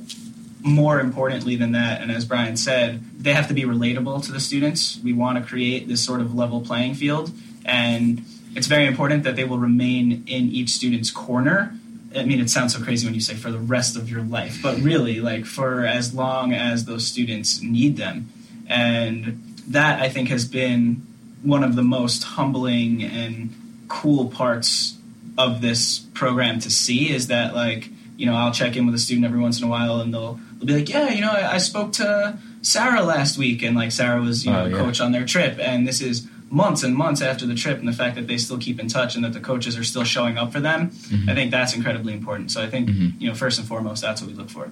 more 0.61 0.99
importantly 0.99 1.55
than 1.55 1.73
that, 1.73 2.01
and 2.01 2.11
as 2.11 2.25
Brian 2.25 2.57
said, 2.57 3.03
they 3.17 3.33
have 3.33 3.47
to 3.49 3.53
be 3.53 3.63
relatable 3.63 4.25
to 4.25 4.31
the 4.31 4.39
students. 4.39 4.99
We 5.03 5.13
want 5.13 5.37
to 5.37 5.43
create 5.47 5.87
this 5.87 6.03
sort 6.03 6.21
of 6.21 6.33
level 6.33 6.61
playing 6.61 6.95
field, 6.95 7.31
and 7.65 8.23
it's 8.55 8.67
very 8.67 8.87
important 8.87 9.23
that 9.25 9.35
they 9.35 9.43
will 9.43 9.59
remain 9.59 10.23
in 10.25 10.49
each 10.49 10.69
student's 10.69 11.11
corner. 11.11 11.75
I 12.15 12.23
mean, 12.23 12.39
it 12.39 12.49
sounds 12.49 12.75
so 12.75 12.83
crazy 12.83 13.05
when 13.07 13.13
you 13.13 13.21
say 13.21 13.35
for 13.35 13.51
the 13.51 13.59
rest 13.59 13.95
of 13.95 14.09
your 14.09 14.21
life, 14.23 14.59
but 14.61 14.79
really, 14.79 15.21
like 15.21 15.45
for 15.45 15.85
as 15.85 16.13
long 16.13 16.53
as 16.53 16.85
those 16.85 17.07
students 17.07 17.61
need 17.61 17.97
them. 17.97 18.29
And 18.67 19.41
that 19.67 20.01
I 20.01 20.09
think 20.09 20.29
has 20.29 20.45
been 20.45 21.05
one 21.43 21.63
of 21.63 21.75
the 21.75 21.83
most 21.83 22.23
humbling 22.23 23.03
and 23.03 23.53
cool 23.87 24.29
parts 24.29 24.97
of 25.37 25.61
this 25.61 25.99
program 26.13 26.59
to 26.59 26.69
see 26.69 27.11
is 27.11 27.27
that 27.27 27.55
like 27.55 27.89
you 28.17 28.25
know 28.25 28.35
I'll 28.35 28.51
check 28.53 28.75
in 28.75 28.85
with 28.85 28.95
a 28.95 28.99
student 28.99 29.25
every 29.25 29.39
once 29.39 29.59
in 29.59 29.65
a 29.65 29.69
while 29.69 30.01
and 30.01 30.13
they'll 30.13 30.39
they'll 30.57 30.67
be 30.67 30.73
like 30.73 30.89
yeah 30.89 31.09
you 31.09 31.21
know 31.21 31.31
I, 31.31 31.53
I 31.53 31.57
spoke 31.57 31.93
to 31.93 32.37
Sarah 32.61 33.01
last 33.01 33.37
week 33.37 33.63
and 33.63 33.75
like 33.75 33.91
Sarah 33.91 34.21
was 34.21 34.45
you 34.45 34.51
oh, 34.51 34.53
know 34.53 34.61
Oh, 34.61 34.69
the 34.69 34.75
yeah. 34.75 34.81
coach 34.83 35.01
on 35.01 35.11
their 35.11 35.25
trip 35.25 35.57
and 35.59 35.87
this 35.87 36.01
is 36.01 36.27
months 36.51 36.83
and 36.83 36.93
months 36.95 37.21
after 37.21 37.45
the 37.45 37.55
trip 37.55 37.79
and 37.79 37.87
the 37.87 37.93
fact 37.93 38.15
that 38.15 38.27
they 38.27 38.37
still 38.37 38.57
keep 38.57 38.77
in 38.79 38.87
touch 38.87 39.15
and 39.15 39.23
that 39.23 39.31
the 39.33 39.39
coaches 39.39 39.77
are 39.77 39.85
still 39.85 40.03
showing 40.03 40.37
up 40.37 40.51
for 40.51 40.59
them 40.59 40.91
I 41.29 41.33
think 41.33 41.49
that's 41.49 41.73
incredibly 41.73 42.13
important. 42.13 42.51
So 42.51 42.61
I 42.61 42.69
think 42.69 42.89
you 43.19 43.29
know 43.29 43.35
first 43.35 43.57
and 43.57 43.67
foremost 43.67 44.01
that's 44.01 44.21
what 44.21 44.29
we 44.29 44.35
look 44.35 44.49
for. 44.49 44.69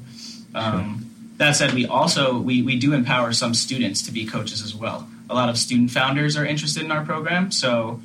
Um, 0.53 1.05
that 1.37 1.55
said 1.55 1.73
we 1.73 1.85
also 1.85 2.37
we, 2.37 2.61
we 2.61 2.77
do 2.77 2.93
empower 2.93 3.31
some 3.31 3.53
students 3.53 4.01
to 4.03 4.11
be 4.11 4.25
coaches 4.25 4.61
as 4.61 4.75
well. 4.75 5.07
A 5.29 5.33
lot 5.33 5.47
of 5.47 5.57
student 5.57 5.89
founders 5.91 6.35
are 6.35 6.45
interested 6.45 6.83
in 6.83 6.91
our 6.91 7.05
program. 7.05 7.51
So 7.51 8.01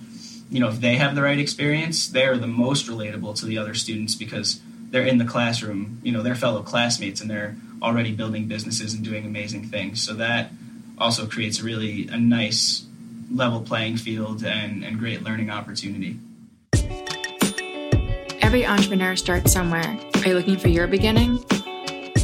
you 0.50 0.60
know 0.60 0.68
if 0.68 0.80
they 0.80 0.96
have 0.96 1.14
the 1.16 1.22
right 1.22 1.38
experience 1.38 2.08
they're 2.08 2.38
the 2.38 2.46
most 2.46 2.86
relatable 2.86 3.34
to 3.40 3.46
the 3.46 3.58
other 3.58 3.74
students 3.74 4.14
because 4.14 4.60
they're 4.90 5.06
in 5.06 5.18
the 5.18 5.24
classroom. 5.24 5.98
You 6.04 6.12
know 6.12 6.22
they're 6.22 6.36
fellow 6.36 6.62
classmates 6.62 7.20
and 7.20 7.28
they're 7.28 7.56
already 7.82 8.12
building 8.12 8.46
businesses 8.46 8.94
and 8.94 9.04
doing 9.04 9.26
amazing 9.26 9.64
things. 9.68 10.00
So 10.00 10.14
that 10.14 10.52
also 10.96 11.26
creates 11.26 11.60
really 11.60 12.06
a 12.08 12.16
nice 12.16 12.86
level 13.32 13.60
playing 13.60 13.96
field 13.96 14.44
and, 14.44 14.84
and 14.84 14.98
great 14.98 15.22
learning 15.22 15.50
opportunity 15.50 16.18
Every 18.54 18.66
entrepreneur 18.66 19.16
starts 19.16 19.52
somewhere. 19.52 19.98
Are 20.14 20.28
you 20.28 20.34
looking 20.34 20.56
for 20.56 20.68
your 20.68 20.86
beginning? 20.86 21.38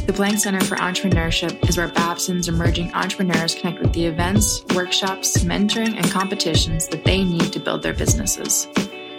The 0.05 0.13
Blank 0.15 0.39
Center 0.39 0.63
for 0.63 0.77
Entrepreneurship 0.77 1.67
is 1.67 1.75
where 1.75 1.89
Babson's 1.89 2.47
emerging 2.47 2.93
entrepreneurs 2.93 3.53
connect 3.53 3.81
with 3.81 3.91
the 3.91 4.05
events, 4.05 4.63
workshops, 4.73 5.43
mentoring, 5.43 5.97
and 5.97 6.09
competitions 6.09 6.87
that 6.87 7.03
they 7.03 7.25
need 7.25 7.51
to 7.51 7.59
build 7.59 7.83
their 7.83 7.93
businesses. 7.93 8.69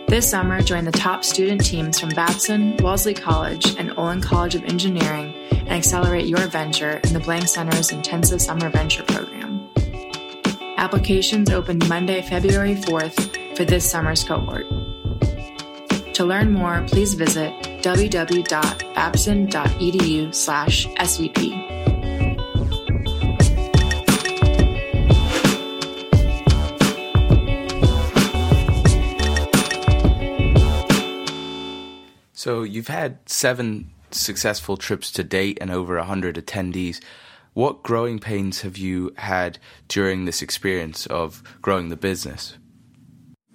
This 0.09 0.31
summer, 0.31 0.63
join 0.63 0.87
the 0.87 0.93
top 0.93 1.23
student 1.23 1.63
teams 1.63 2.01
from 2.01 2.09
Babson, 2.11 2.79
Wellesley 2.79 3.13
College, 3.13 3.77
and 3.77 3.93
Olin 3.99 4.23
College 4.23 4.55
of 4.55 4.65
Engineering 4.65 5.35
and 5.51 5.69
accelerate 5.69 6.25
your 6.25 6.47
venture 6.47 6.99
in 7.05 7.13
the 7.13 7.21
Blank 7.21 7.47
Center's 7.49 7.93
intensive 7.93 8.41
summer 8.41 8.71
venture 8.71 9.03
program. 9.03 9.42
Applications 10.83 11.49
open 11.51 11.79
Monday, 11.87 12.23
February 12.23 12.75
4th 12.75 13.57
for 13.57 13.65
this 13.65 13.89
summer's 13.89 14.25
cohort. 14.25 14.67
To 16.15 16.25
learn 16.25 16.51
more, 16.51 16.85
please 16.89 17.15
visit 17.15 17.53
www.babson.edu 17.83 20.35
slash 20.35 20.89
SVP. 20.89 21.71
So 32.33 32.65
you've 32.65 32.89
had 32.89 33.19
seven 33.27 33.93
successful 34.11 34.77
trips 34.77 35.13
to 35.13 35.23
date 35.23 35.59
and 35.61 35.71
over 35.71 35.97
100 35.97 36.35
attendees. 36.35 37.01
What 37.55 37.83
growing 37.83 38.19
pains 38.19 38.63
have 38.63 38.79
you 38.79 39.13
had 39.17 39.59
during 39.89 40.25
this 40.25 40.41
experience 40.41 41.07
of 41.07 41.43
growing 41.61 41.91
the 41.91 41.97
business? 41.97 42.57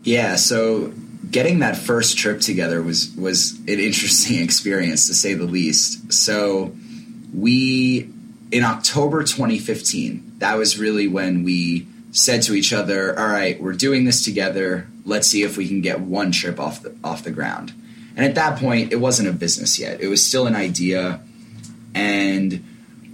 Yeah, 0.03 0.35
so 0.35 0.93
getting 1.31 1.59
that 1.59 1.75
first 1.75 2.17
trip 2.17 2.39
together 2.39 2.81
was 2.81 3.13
was 3.15 3.57
an 3.61 3.79
interesting 3.79 4.39
experience 4.43 5.07
to 5.07 5.13
say 5.13 5.33
the 5.33 5.45
least. 5.45 6.13
So 6.13 6.75
we 7.33 8.09
in 8.51 8.63
October 8.63 9.23
2015, 9.23 10.35
that 10.37 10.55
was 10.55 10.79
really 10.79 11.07
when 11.07 11.43
we 11.43 11.87
said 12.11 12.43
to 12.43 12.53
each 12.53 12.71
other, 12.71 13.17
"All 13.19 13.27
right, 13.27 13.61
we're 13.61 13.73
doing 13.73 14.05
this 14.05 14.23
together. 14.23 14.87
Let's 15.05 15.27
see 15.27 15.41
if 15.41 15.57
we 15.57 15.67
can 15.67 15.81
get 15.81 15.99
one 15.99 16.31
trip 16.31 16.59
off 16.59 16.83
the 16.83 16.95
off 17.03 17.23
the 17.23 17.31
ground." 17.31 17.73
And 18.15 18.25
at 18.25 18.35
that 18.35 18.59
point, 18.59 18.91
it 18.91 18.97
wasn't 18.97 19.29
a 19.29 19.33
business 19.33 19.79
yet. 19.79 20.01
It 20.01 20.07
was 20.07 20.25
still 20.25 20.47
an 20.47 20.55
idea 20.55 21.21
and 21.93 22.63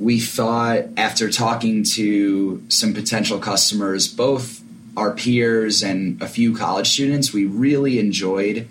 we 0.04 0.20
thought 0.20 0.84
after 0.98 1.30
talking 1.30 1.84
to 1.84 2.62
some 2.68 2.94
potential 2.94 3.40
customers, 3.40 4.08
both 4.08 4.62
our 4.98 5.12
peers 5.12 5.82
and 5.82 6.22
a 6.22 6.28
few 6.28 6.56
college 6.56 6.90
students, 6.90 7.32
we 7.32 7.46
really 7.46 8.00
enjoyed 8.00 8.68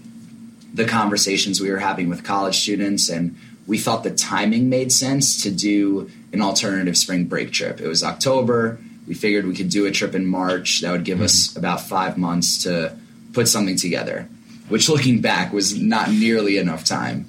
the 0.74 0.84
conversations 0.84 1.58
we 1.58 1.70
were 1.70 1.78
having 1.78 2.10
with 2.10 2.22
college 2.22 2.60
students 2.60 3.08
and 3.08 3.36
we 3.66 3.78
thought 3.78 4.04
the 4.04 4.10
timing 4.10 4.68
made 4.68 4.92
sense 4.92 5.42
to 5.42 5.50
do 5.50 6.10
an 6.32 6.42
alternative 6.42 6.98
spring 6.98 7.24
break 7.24 7.50
trip. 7.50 7.80
It 7.80 7.88
was 7.88 8.04
October. 8.04 8.78
We 9.06 9.14
figured 9.14 9.46
we 9.46 9.54
could 9.54 9.70
do 9.70 9.86
a 9.86 9.90
trip 9.90 10.14
in 10.14 10.26
March. 10.26 10.82
That 10.82 10.92
would 10.92 11.04
give 11.04 11.22
us 11.22 11.48
mm-hmm. 11.48 11.60
about 11.60 11.80
five 11.80 12.18
months 12.18 12.64
to 12.64 12.96
put 13.32 13.48
something 13.48 13.76
together, 13.76 14.28
which 14.68 14.88
looking 14.88 15.22
back 15.22 15.52
was 15.52 15.78
not 15.78 16.10
nearly 16.10 16.58
enough 16.58 16.84
time 16.84 17.26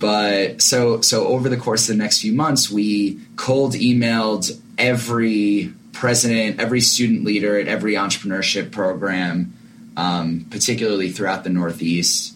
but 0.00 0.60
so 0.60 1.00
so 1.02 1.26
over 1.28 1.48
the 1.48 1.56
course 1.56 1.88
of 1.88 1.96
the 1.96 2.02
next 2.02 2.20
few 2.22 2.32
months 2.32 2.68
we 2.70 3.20
cold 3.36 3.74
emailed 3.74 4.58
every 4.78 5.72
president 5.92 6.58
every 6.58 6.80
student 6.80 7.22
leader 7.24 7.58
at 7.60 7.68
every 7.68 7.94
entrepreneurship 7.94 8.72
program 8.72 9.52
um, 9.96 10.46
particularly 10.50 11.10
throughout 11.10 11.44
the 11.44 11.50
northeast 11.50 12.34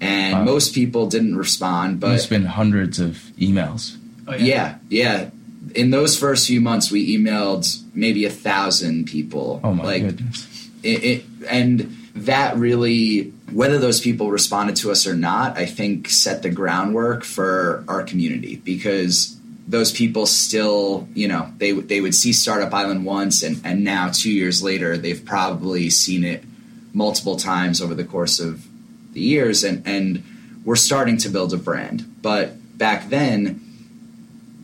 and 0.00 0.34
Wow. 0.40 0.44
most 0.44 0.74
people 0.74 1.06
didn't 1.08 1.36
respond 1.36 1.98
but 2.00 2.10
There's 2.10 2.26
been 2.26 2.44
hundreds 2.44 3.00
of 3.00 3.12
emails. 3.38 3.96
oh, 4.28 4.34
yeah 4.36 4.76
yeah 4.90 5.30
in 5.74 5.90
those 5.90 6.16
first 6.18 6.46
few 6.46 6.60
months 6.60 6.90
we 6.90 7.16
emailed 7.16 7.82
maybe 7.94 8.24
a 8.26 8.30
thousand 8.30 9.06
people 9.06 9.60
Oh 9.64 9.72
my 9.72 9.84
like 9.84 10.02
goodness. 10.02 10.68
it, 10.82 11.04
it, 11.04 11.24
and 11.50 11.96
that 12.16 12.56
really 12.56 13.32
whether 13.52 13.78
those 13.78 14.00
people 14.00 14.30
responded 14.30 14.76
to 14.76 14.90
us 14.90 15.06
or 15.06 15.14
not 15.14 15.56
i 15.56 15.66
think 15.66 16.08
set 16.08 16.42
the 16.42 16.50
groundwork 16.50 17.24
for 17.24 17.84
our 17.88 18.02
community 18.02 18.56
because 18.56 19.38
those 19.68 19.92
people 19.92 20.26
still 20.26 21.08
you 21.14 21.28
know 21.28 21.52
they 21.58 21.72
they 21.72 22.00
would 22.00 22.14
see 22.14 22.32
startup 22.32 22.72
island 22.72 23.04
once 23.04 23.42
and 23.42 23.60
and 23.64 23.84
now 23.84 24.08
2 24.08 24.30
years 24.30 24.62
later 24.62 24.96
they've 24.96 25.24
probably 25.24 25.90
seen 25.90 26.24
it 26.24 26.42
multiple 26.92 27.36
times 27.36 27.82
over 27.82 27.94
the 27.94 28.04
course 28.04 28.40
of 28.40 28.66
the 29.12 29.20
years 29.20 29.62
and 29.62 29.86
and 29.86 30.24
we're 30.66 30.76
starting 30.76 31.16
to 31.18 31.28
build 31.28 31.54
a 31.54 31.56
brand. 31.56 32.20
But 32.20 32.76
back 32.76 33.08
then 33.08 33.62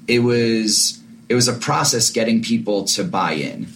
it 0.09 0.19
was 0.19 1.01
it 1.29 1.35
was 1.35 1.49
a 1.49 1.53
process 1.55 2.11
getting 2.11 2.43
people 2.43 2.85
to 2.85 3.05
buy 3.05 3.33
in 3.33 3.67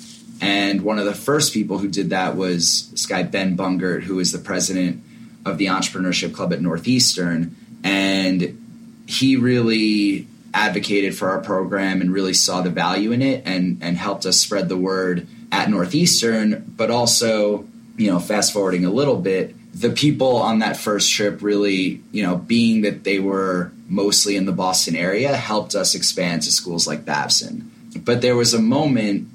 and 0.40 0.82
one 0.82 0.98
of 0.98 1.04
the 1.04 1.14
first 1.14 1.52
people 1.52 1.78
who 1.78 1.88
did 1.88 2.10
that 2.10 2.36
was 2.36 2.90
this 2.90 3.06
guy 3.06 3.22
Ben 3.22 3.56
Bungert, 3.56 4.02
who 4.02 4.18
is 4.18 4.32
the 4.32 4.38
president 4.38 5.02
of 5.44 5.58
the 5.58 5.66
Entrepreneurship 5.66 6.34
Club 6.34 6.52
at 6.52 6.60
Northeastern, 6.60 7.56
and 7.84 9.04
he 9.06 9.36
really 9.36 10.26
advocated 10.52 11.16
for 11.16 11.30
our 11.30 11.40
program 11.40 12.00
and 12.00 12.12
really 12.12 12.32
saw 12.32 12.62
the 12.62 12.70
value 12.70 13.12
in 13.12 13.22
it 13.22 13.42
and 13.46 13.78
and 13.82 13.96
helped 13.96 14.26
us 14.26 14.38
spread 14.38 14.68
the 14.68 14.76
word 14.76 15.26
at 15.52 15.70
Northeastern, 15.70 16.64
but 16.76 16.90
also, 16.90 17.66
you 17.96 18.10
know, 18.10 18.18
fast 18.18 18.52
forwarding 18.52 18.84
a 18.84 18.90
little 18.90 19.16
bit, 19.16 19.54
the 19.78 19.90
people 19.90 20.36
on 20.36 20.60
that 20.60 20.76
first 20.76 21.12
trip 21.12 21.42
really, 21.42 22.00
you 22.10 22.22
know, 22.22 22.36
being 22.36 22.82
that 22.82 23.04
they 23.04 23.18
were 23.18 23.70
mostly 23.88 24.36
in 24.36 24.46
the 24.46 24.52
Boston 24.52 24.96
area, 24.96 25.36
helped 25.36 25.74
us 25.74 25.94
expand 25.94 26.42
to 26.42 26.50
schools 26.50 26.86
like 26.86 27.04
Babson. 27.04 27.70
But 28.04 28.22
there 28.22 28.36
was 28.36 28.54
a 28.54 28.60
moment 28.60 29.28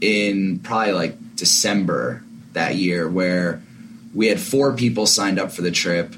in 0.00 0.58
probably 0.60 0.92
like 0.92 1.36
December 1.36 2.22
that 2.52 2.76
year 2.76 3.08
where 3.08 3.62
we 4.14 4.28
had 4.28 4.40
four 4.40 4.72
people 4.72 5.06
signed 5.06 5.38
up 5.38 5.52
for 5.52 5.62
the 5.62 5.70
trip. 5.70 6.14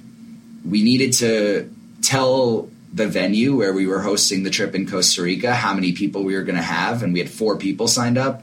We 0.65 0.83
needed 0.83 1.13
to 1.15 1.73
tell 2.03 2.71
the 2.93 3.07
venue 3.07 3.57
where 3.57 3.73
we 3.73 3.87
were 3.87 4.01
hosting 4.01 4.45
the 4.45 4.51
trip 4.51 4.75
in 4.75 4.89
Costa 4.89 5.23
Rica 5.23 5.55
how 5.55 5.75
many 5.75 5.93
people 5.93 6.23
we 6.23 6.35
were 6.35 6.43
going 6.43 6.57
to 6.57 6.63
have, 6.63 7.03
and 7.03 7.13
we 7.13 7.19
had 7.19 7.29
four 7.29 7.57
people 7.57 7.89
signed 7.89 8.19
up. 8.19 8.43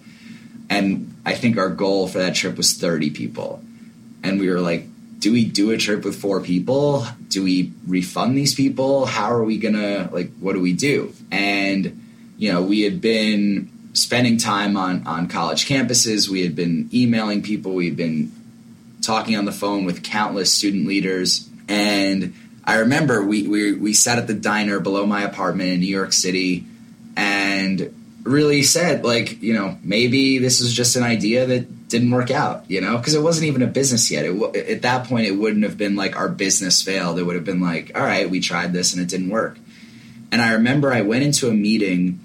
And 0.69 1.15
I 1.25 1.35
think 1.35 1.57
our 1.57 1.69
goal 1.69 2.07
for 2.07 2.19
that 2.19 2.35
trip 2.35 2.57
was 2.57 2.73
30 2.73 3.11
people. 3.11 3.63
And 4.23 4.39
we 4.39 4.49
were 4.49 4.59
like, 4.59 4.85
do 5.19 5.31
we 5.31 5.45
do 5.45 5.71
a 5.71 5.77
trip 5.77 6.03
with 6.03 6.19
four 6.19 6.41
people? 6.41 7.05
Do 7.29 7.43
we 7.43 7.71
refund 7.87 8.37
these 8.37 8.53
people? 8.53 9.05
How 9.05 9.31
are 9.31 9.43
we 9.43 9.57
going 9.57 9.75
to, 9.75 10.09
like, 10.11 10.31
what 10.39 10.53
do 10.53 10.61
we 10.61 10.73
do? 10.73 11.13
And 11.31 12.01
you 12.37 12.51
know, 12.51 12.61
we 12.61 12.81
had 12.81 13.01
been 13.01 13.71
spending 13.95 14.37
time 14.37 14.77
on 14.77 15.07
on 15.07 15.27
college 15.27 15.67
campuses. 15.67 16.29
We 16.29 16.43
had 16.43 16.55
been 16.55 16.89
emailing 16.93 17.41
people. 17.41 17.73
We 17.73 17.87
had 17.87 17.97
been 17.97 18.31
talking 19.01 19.35
on 19.35 19.45
the 19.45 19.51
phone 19.51 19.85
with 19.85 20.03
countless 20.03 20.51
student 20.51 20.87
leaders. 20.87 21.49
And 21.67 22.35
I 22.63 22.77
remember 22.77 23.23
we 23.23 23.47
we, 23.47 23.73
we 23.73 23.93
sat 23.93 24.19
at 24.19 24.27
the 24.27 24.33
diner 24.33 24.79
below 24.79 25.05
my 25.05 25.23
apartment 25.23 25.69
in 25.69 25.79
New 25.79 25.87
York 25.87 26.13
City, 26.13 26.65
and 27.15 27.93
really 28.23 28.63
said 28.63 29.05
like 29.05 29.41
you 29.41 29.53
know 29.53 29.77
maybe 29.83 30.39
this 30.39 30.59
was 30.59 30.73
just 30.73 30.95
an 30.95 31.03
idea 31.03 31.45
that 31.45 31.87
didn't 31.87 32.09
work 32.09 32.31
out 32.31 32.69
you 32.69 32.81
know 32.81 32.97
because 32.97 33.13
it 33.13 33.21
wasn't 33.21 33.45
even 33.45 33.61
a 33.61 33.67
business 33.67 34.09
yet 34.09 34.25
it, 34.25 34.55
at 34.67 34.81
that 34.81 35.07
point 35.07 35.27
it 35.27 35.31
wouldn't 35.31 35.63
have 35.63 35.77
been 35.77 35.95
like 35.95 36.15
our 36.15 36.27
business 36.27 36.81
failed 36.81 37.19
it 37.19 37.23
would 37.23 37.35
have 37.35 37.45
been 37.45 37.61
like 37.61 37.91
all 37.93 38.01
right 38.01 38.27
we 38.27 38.39
tried 38.39 38.73
this 38.73 38.93
and 38.93 39.01
it 39.03 39.07
didn't 39.07 39.29
work 39.29 39.59
and 40.31 40.41
i 40.41 40.53
remember 40.53 40.91
i 40.91 41.01
went 41.01 41.23
into 41.23 41.47
a 41.47 41.53
meeting 41.53 42.19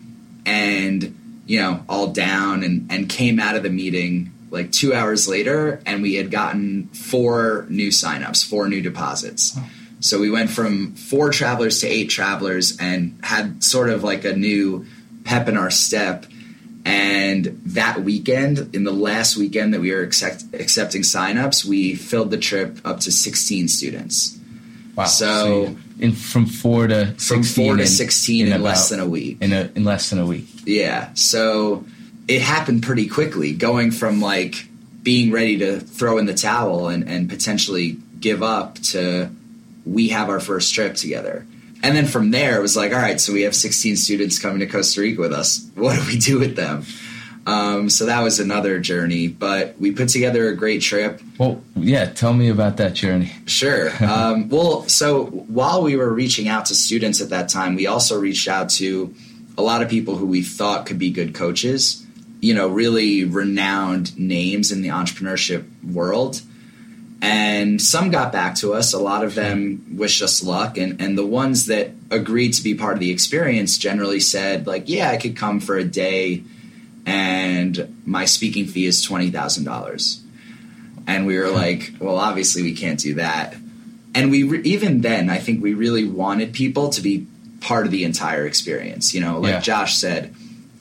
and 0.46 1.14
you 1.50 1.58
know 1.60 1.72
all 1.88 2.06
down 2.28 2.62
and 2.66 2.76
and 2.92 3.08
came 3.08 3.36
out 3.40 3.54
of 3.58 3.62
the 3.62 3.70
meeting 3.82 4.12
like 4.56 4.68
two 4.80 4.90
hours 4.98 5.26
later 5.34 5.80
and 5.86 5.96
we 6.02 6.12
had 6.20 6.30
gotten 6.30 6.86
four 7.10 7.66
new 7.68 7.90
signups 7.90 8.40
four 8.52 8.68
new 8.68 8.80
deposits 8.90 9.58
so 10.02 10.18
we 10.18 10.30
went 10.30 10.48
from 10.48 10.94
four 10.94 11.30
travelers 11.30 11.80
to 11.80 11.86
eight 11.96 12.08
travelers 12.08 12.76
and 12.78 13.18
had 13.22 13.62
sort 13.62 13.90
of 13.90 14.02
like 14.02 14.24
a 14.24 14.32
new 14.34 14.86
pep 15.24 15.46
in 15.46 15.56
our 15.58 15.70
step. 15.70 16.24
And 16.86 17.60
that 17.66 18.02
weekend, 18.02 18.74
in 18.74 18.84
the 18.84 18.92
last 18.92 19.36
weekend 19.36 19.74
that 19.74 19.80
we 19.82 19.92
were 19.92 20.00
accept, 20.00 20.44
accepting 20.54 21.02
signups, 21.02 21.66
we 21.66 21.94
filled 21.94 22.30
the 22.30 22.38
trip 22.38 22.78
up 22.86 23.00
to 23.00 23.12
16 23.12 23.68
students. 23.68 24.38
Wow. 24.96 25.04
So, 25.04 25.62
you- 25.66 25.78
in 26.00 26.12
from 26.12 26.46
four 26.46 26.86
to 26.86 27.06
from 27.18 27.42
16 27.44 27.66
four 27.66 27.76
to 27.76 27.82
in- 27.82 27.88
16 27.88 28.46
in, 28.48 28.62
less 28.62 28.90
about- 28.90 28.96
than 28.96 29.06
a 29.06 29.08
week. 29.10 29.38
In, 29.40 29.52
a, 29.52 29.70
in 29.74 29.84
less 29.84 30.10
than 30.10 30.18
a 30.18 30.26
week. 30.26 30.46
Yeah. 30.64 31.10
So 31.14 31.84
it 32.28 32.42
happened 32.42 32.82
pretty 32.82 33.06
quickly, 33.08 33.52
going 33.52 33.90
from 33.90 34.20
like 34.20 34.66
being 35.02 35.32
ready 35.32 35.58
to 35.58 35.80
throw 35.80 36.18
in 36.18 36.26
the 36.26 36.34
towel 36.34 36.88
and, 36.88 37.08
and 37.08 37.28
potentially 37.28 37.96
give 38.20 38.42
up 38.42 38.74
to 38.80 39.30
we 39.86 40.08
have 40.08 40.28
our 40.28 40.40
first 40.40 40.74
trip 40.74 40.94
together. 40.94 41.46
And 41.82 41.96
then 41.96 42.06
from 42.06 42.30
there, 42.30 42.58
it 42.58 42.60
was 42.60 42.76
like, 42.76 42.92
all 42.92 42.98
right, 42.98 43.18
so 43.18 43.32
we 43.32 43.42
have 43.42 43.54
16 43.54 43.96
students 43.96 44.38
coming 44.38 44.60
to 44.60 44.66
Costa 44.66 45.00
Rica 45.00 45.20
with 45.22 45.32
us. 45.32 45.66
What 45.74 45.96
do 45.98 46.06
we 46.06 46.18
do 46.18 46.38
with 46.38 46.54
them? 46.54 46.84
Um, 47.46 47.88
so 47.88 48.06
that 48.06 48.20
was 48.20 48.38
another 48.38 48.78
journey, 48.78 49.28
but 49.28 49.78
we 49.80 49.92
put 49.92 50.08
together 50.10 50.48
a 50.48 50.54
great 50.54 50.82
trip. 50.82 51.20
Well, 51.38 51.62
yeah. 51.74 52.06
Tell 52.06 52.34
me 52.34 52.48
about 52.48 52.76
that 52.76 52.94
journey. 52.94 53.32
Sure. 53.46 53.90
Um, 54.10 54.48
well, 54.48 54.88
so 54.88 55.26
while 55.26 55.82
we 55.82 55.94
were 55.94 56.12
reaching 56.12 56.48
out 56.48 56.66
to 56.66 56.74
students 56.74 57.20
at 57.20 57.28
that 57.30 57.48
time, 57.48 57.76
we 57.76 57.86
also 57.86 58.18
reached 58.18 58.48
out 58.48 58.68
to 58.70 59.14
a 59.56 59.62
lot 59.62 59.82
of 59.82 59.88
people 59.88 60.16
who 60.16 60.26
we 60.26 60.42
thought 60.42 60.84
could 60.84 60.98
be 60.98 61.10
good 61.10 61.32
coaches, 61.32 62.04
you 62.40 62.52
know, 62.52 62.66
really 62.66 63.24
renowned 63.24 64.18
names 64.18 64.72
in 64.72 64.82
the 64.82 64.88
entrepreneurship 64.88 65.64
world. 65.84 66.42
And 67.22 67.80
some 67.80 68.10
got 68.10 68.32
back 68.32 68.56
to 68.56 68.74
us. 68.74 68.92
A 68.92 68.98
lot 68.98 69.22
of 69.22 69.34
them 69.34 69.96
wished 69.96 70.22
us 70.22 70.42
luck. 70.42 70.76
And, 70.76 71.00
and 71.00 71.16
the 71.16 71.26
ones 71.26 71.66
that 71.66 71.90
agreed 72.10 72.54
to 72.54 72.62
be 72.62 72.74
part 72.74 72.94
of 72.94 73.00
the 73.00 73.10
experience 73.10 73.78
generally 73.78 74.20
said, 74.20 74.66
like, 74.66 74.88
yeah, 74.88 75.10
I 75.10 75.18
could 75.18 75.36
come 75.36 75.60
for 75.60 75.76
a 75.76 75.84
day 75.84 76.42
and 77.06 78.02
my 78.04 78.24
speaking 78.24 78.66
fee 78.66 78.86
is 78.86 79.06
$20,000 79.06 80.20
and 81.06 81.26
we 81.26 81.38
were 81.38 81.48
hmm. 81.48 81.54
like, 81.54 81.92
well, 81.98 82.16
obviously 82.16 82.62
we 82.62 82.74
can't 82.74 82.98
do 82.98 83.14
that. 83.14 83.54
And 84.14 84.30
we 84.30 84.42
re- 84.44 84.62
even 84.62 85.00
then, 85.00 85.30
I 85.30 85.38
think 85.38 85.62
we 85.62 85.74
really 85.74 86.06
wanted 86.06 86.52
people 86.52 86.90
to 86.90 87.00
be 87.00 87.26
part 87.60 87.86
of 87.86 87.92
the 87.92 88.04
entire 88.04 88.46
experience. 88.46 89.14
You 89.14 89.20
know, 89.20 89.38
like 89.38 89.52
Yeah. 89.52 89.60
Josh 89.60 89.96
said, 89.96 90.34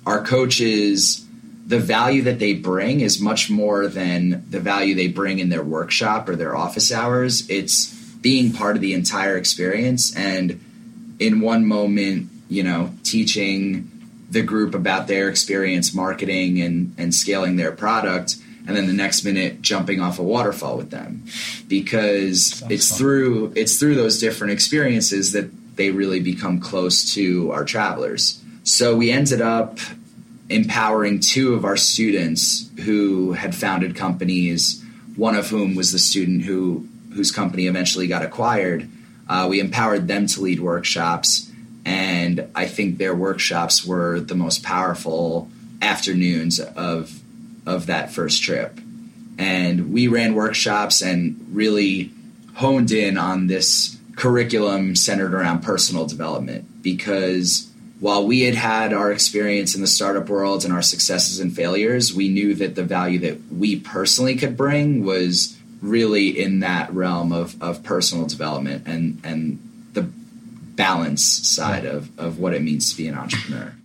our 0.05 0.23
coaches, 0.23 1.25
the 1.67 1.79
value 1.79 2.23
that 2.23 2.39
they 2.39 2.53
bring 2.53 3.01
is 3.01 3.19
much 3.19 3.49
more 3.49 3.87
than 3.87 4.43
the 4.49 4.59
value 4.59 4.95
they 4.95 5.07
bring 5.07 5.39
in 5.39 5.49
their 5.49 5.63
workshop 5.63 6.27
or 6.27 6.35
their 6.35 6.55
office 6.55 6.91
hours. 6.91 7.47
It's 7.49 7.93
being 8.21 8.51
part 8.51 8.75
of 8.75 8.81
the 8.81 8.93
entire 8.93 9.37
experience 9.37 10.15
and 10.15 10.59
in 11.19 11.41
one 11.41 11.65
moment, 11.65 12.29
you 12.49 12.63
know, 12.63 12.91
teaching 13.03 13.88
the 14.29 14.41
group 14.41 14.75
about 14.75 15.07
their 15.07 15.29
experience 15.29 15.93
marketing 15.93 16.61
and, 16.61 16.93
and 16.97 17.13
scaling 17.13 17.55
their 17.55 17.71
product 17.71 18.37
and 18.67 18.77
then 18.77 18.85
the 18.85 18.93
next 18.93 19.23
minute 19.23 19.61
jumping 19.63 19.99
off 19.99 20.19
a 20.19 20.23
waterfall 20.23 20.77
with 20.77 20.91
them. 20.91 21.25
Because 21.67 22.63
it's 22.69 22.89
fun. 22.89 22.97
through 22.97 23.53
it's 23.55 23.79
through 23.79 23.95
those 23.95 24.19
different 24.19 24.53
experiences 24.53 25.31
that 25.31 25.49
they 25.75 25.89
really 25.89 26.19
become 26.19 26.59
close 26.59 27.13
to 27.15 27.51
our 27.51 27.65
travelers. 27.65 28.43
So 28.63 28.95
we 28.95 29.09
ended 29.11 29.41
up 29.41 29.79
empowering 30.49 31.19
two 31.19 31.55
of 31.55 31.65
our 31.65 31.77
students 31.77 32.69
who 32.81 33.33
had 33.33 33.55
founded 33.55 33.95
companies 33.95 34.83
one 35.15 35.35
of 35.35 35.49
whom 35.49 35.75
was 35.75 35.91
the 35.91 35.99
student 35.99 36.43
who 36.43 36.87
whose 37.13 37.31
company 37.31 37.65
eventually 37.65 38.05
got 38.05 38.23
acquired. 38.23 38.87
Uh, 39.27 39.47
we 39.49 39.59
empowered 39.59 40.07
them 40.07 40.27
to 40.27 40.41
lead 40.41 40.59
workshops 40.59 41.48
and 41.89 42.47
i 42.55 42.65
think 42.65 42.97
their 42.97 43.15
workshops 43.15 43.85
were 43.85 44.19
the 44.19 44.35
most 44.35 44.63
powerful 44.63 45.49
afternoons 45.81 46.59
of 46.59 47.21
of 47.69 47.85
that 47.85 48.11
first 48.11 48.41
trip. 48.41 48.79
And 49.37 49.93
we 49.93 50.07
ran 50.07 50.33
workshops 50.33 51.01
and 51.01 51.45
really 51.51 52.11
honed 52.55 52.91
in 52.91 53.17
on 53.17 53.47
this 53.47 53.97
curriculum 54.17 54.95
centered 54.95 55.33
around 55.33 55.61
personal 55.61 56.05
development. 56.05 56.81
Because 56.81 57.71
while 58.01 58.25
we 58.25 58.41
had 58.41 58.55
had 58.55 58.91
our 58.91 59.11
experience 59.11 59.75
in 59.75 59.81
the 59.81 59.87
startup 59.87 60.27
world 60.27 60.65
and 60.65 60.73
our 60.73 60.81
successes 60.81 61.39
and 61.39 61.55
failures, 61.55 62.13
we 62.13 62.27
knew 62.27 62.53
that 62.55 62.75
the 62.75 62.83
value 62.83 63.19
that 63.19 63.37
we 63.51 63.79
personally 63.79 64.35
could 64.35 64.57
bring 64.57 65.05
was 65.05 65.57
really 65.81 66.27
in 66.27 66.59
that 66.59 66.93
realm 66.93 67.31
of, 67.31 67.61
of 67.61 67.83
personal 67.83 68.25
development 68.25 68.85
and, 68.85 69.21
and 69.23 69.68
balance 70.79 71.21
side 71.25 71.83
of, 71.83 72.17
of 72.17 72.39
what 72.39 72.53
it 72.53 72.61
means 72.61 72.89
to 72.89 72.95
be 72.95 73.05
an 73.09 73.13
entrepreneur. 73.13 73.75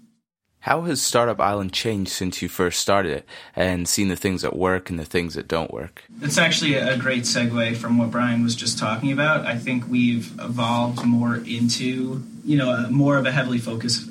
How 0.61 0.83
has 0.83 1.03
Startup 1.03 1.41
Island 1.41 1.73
changed 1.73 2.13
since 2.13 2.41
you 2.41 2.49
first 2.49 2.79
started 2.79 3.11
it 3.11 3.27
and 3.57 3.89
seen 3.89 4.09
the 4.09 4.17
things 4.17 4.43
that 4.43 4.55
work 4.57 4.91
and 4.91 4.99
the 4.99 5.05
things 5.05 5.35
that 5.35 5.49
don't 5.49 5.75
work? 5.75 6.05
It's 6.23 6.39
actually 6.39 6.75
a 6.77 6.97
great 6.97 7.25
segue 7.25 7.77
from 7.79 7.99
what 7.99 8.13
Brian 8.13 8.45
was 8.45 8.55
just 8.55 8.79
talking 8.79 9.11
about. 9.11 9.45
I 9.45 9.59
think 9.59 9.89
we've 9.89 10.33
evolved 10.41 11.05
more 11.05 11.35
into, 11.35 12.23
you 12.45 12.57
know, 12.57 12.71
a, 12.71 12.89
more 12.89 13.19
of 13.19 13.27
a 13.27 13.33
heavily 13.33 13.59
focus 13.59 14.09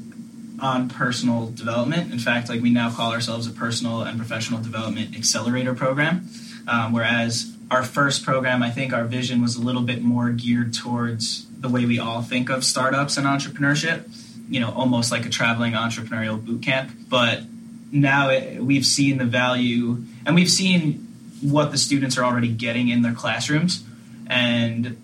on 0.60 0.90
personal 0.90 1.52
development. 1.52 2.12
In 2.12 2.20
fact, 2.20 2.50
like 2.50 2.62
we 2.62 2.70
now 2.70 2.92
call 2.92 3.14
ourselves 3.14 3.48
a 3.48 3.52
personal 3.52 4.02
and 4.02 4.18
professional 4.18 4.62
development 4.62 5.16
accelerator 5.16 5.74
program. 5.74 6.28
Um, 6.68 6.92
whereas 6.92 7.56
our 7.72 7.84
first 7.84 8.26
program, 8.26 8.62
I 8.62 8.72
think 8.72 8.92
our 8.92 9.06
vision 9.06 9.42
was 9.42 9.56
a 9.56 9.62
little 9.62 9.84
bit 9.84 10.02
more 10.02 10.30
geared 10.32 10.74
towards 10.74 11.48
the 11.64 11.70
way 11.70 11.86
we 11.86 11.98
all 11.98 12.22
think 12.22 12.50
of 12.50 12.64
startups 12.64 13.16
and 13.18 13.26
entrepreneurship. 13.26 14.04
You 14.50 14.60
know, 14.60 14.72
almost 14.72 15.12
like 15.12 15.26
a 15.26 15.30
traveling 15.30 15.74
entrepreneurial 15.74 16.44
boot 16.44 16.62
camp. 16.62 16.92
But 17.10 17.44
now 17.92 18.30
it, 18.30 18.62
we've 18.62 18.86
seen 18.86 19.18
the 19.18 19.26
value, 19.26 20.04
and 20.26 20.36
we've 20.36 20.52
seen 20.52 21.08
what 21.42 21.72
the 21.72 21.78
students 21.78 22.18
are 22.18 22.26
already 22.26 22.50
getting 22.50 22.90
in 22.90 23.02
their 23.02 23.14
classrooms, 23.14 23.84
and 24.28 25.00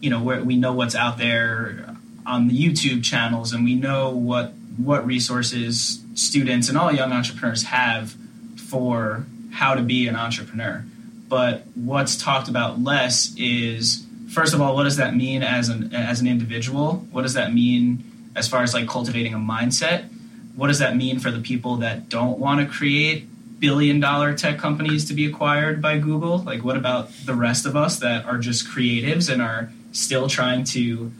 you 0.00 0.10
know, 0.10 0.22
we 0.22 0.56
know 0.56 0.72
what's 0.72 0.94
out 0.94 1.18
there 1.18 1.94
on 2.26 2.48
the 2.48 2.58
YouTube 2.58 3.04
channels, 3.04 3.52
and 3.52 3.62
we 3.62 3.74
know 3.74 4.10
what 4.10 4.54
what 4.78 5.06
resources 5.06 6.02
students 6.14 6.68
and 6.68 6.78
all 6.78 6.90
young 6.92 7.12
entrepreneurs 7.12 7.64
have 7.64 8.16
for 8.56 9.26
how 9.52 9.74
to 9.74 9.82
be 9.82 10.08
an 10.08 10.16
entrepreneur. 10.16 10.84
But 11.28 11.66
what's 11.74 12.16
talked 12.16 12.48
about 12.48 12.80
less 12.80 13.34
is 13.36 14.06
first 14.30 14.54
of 14.54 14.60
all, 14.60 14.74
what 14.74 14.84
does 14.84 14.96
that 14.96 15.14
mean 15.16 15.42
as 15.42 15.68
an 15.68 15.94
as 15.94 16.20
an 16.20 16.26
individual? 16.26 17.06
What 17.10 17.22
does 17.22 17.34
that 17.34 17.52
mean 17.54 18.04
as 18.36 18.48
far 18.48 18.62
as 18.62 18.74
like 18.74 18.86
cultivating 18.88 19.34
a 19.34 19.38
mindset? 19.38 20.08
What 20.56 20.68
does 20.68 20.78
that 20.80 20.96
mean 20.96 21.18
for 21.20 21.30
the 21.30 21.40
people 21.40 21.76
that 21.76 22.08
don't 22.08 22.38
want 22.38 22.60
to 22.60 22.66
create 22.66 23.28
billion 23.60 24.00
dollar 24.00 24.34
tech 24.34 24.58
companies 24.58 25.04
to 25.06 25.14
be 25.14 25.26
acquired 25.26 25.80
by 25.82 25.98
Google? 25.98 26.38
Like 26.38 26.62
what 26.64 26.76
about 26.76 27.10
the 27.24 27.34
rest 27.34 27.66
of 27.66 27.76
us 27.76 27.98
that 28.00 28.24
are 28.24 28.38
just 28.38 28.68
creatives 28.68 29.32
and 29.32 29.40
are 29.42 29.70
still 29.92 30.28
trying 30.28 30.64
to 30.64 31.12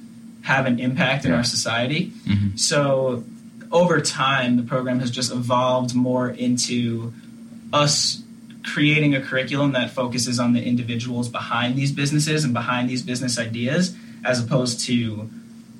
have 0.43 0.67
an 0.67 0.79
impact 0.79 1.25
in 1.25 1.31
Yeah. 1.31 1.39
our 1.39 1.45
society? 1.45 2.13
Mm-hmm. 2.27 2.57
So 2.57 3.25
over 3.71 4.01
time, 4.01 4.57
the 4.57 4.63
program 4.63 4.99
has 5.01 5.11
just 5.11 5.31
evolved 5.33 5.95
more 5.95 6.29
into 6.31 7.13
us 7.73 8.23
creating 8.65 9.15
a 9.15 9.21
curriculum 9.21 9.73
that 9.73 9.91
focuses 9.91 10.39
on 10.39 10.53
the 10.53 10.63
individuals 10.63 11.29
behind 11.29 11.77
these 11.77 11.93
businesses 11.93 12.45
and 12.45 12.53
behind 12.53 12.89
these 12.89 13.03
business 13.03 13.39
ideas 13.39 13.95
as 14.25 14.43
opposed 14.43 14.81
to 14.81 15.31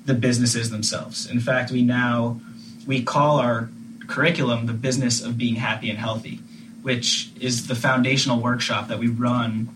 the 0.05 0.13
businesses 0.13 0.69
themselves. 0.69 1.29
In 1.29 1.39
fact, 1.39 1.71
we 1.71 1.83
now 1.83 2.39
we 2.87 3.03
call 3.03 3.39
our 3.39 3.69
curriculum 4.07 4.65
the 4.65 4.73
business 4.73 5.21
of 5.21 5.37
being 5.37 5.55
happy 5.55 5.89
and 5.89 5.99
healthy, 5.99 6.39
which 6.81 7.29
is 7.39 7.67
the 7.67 7.75
foundational 7.75 8.39
workshop 8.39 8.87
that 8.87 8.97
we 8.97 9.07
run 9.07 9.69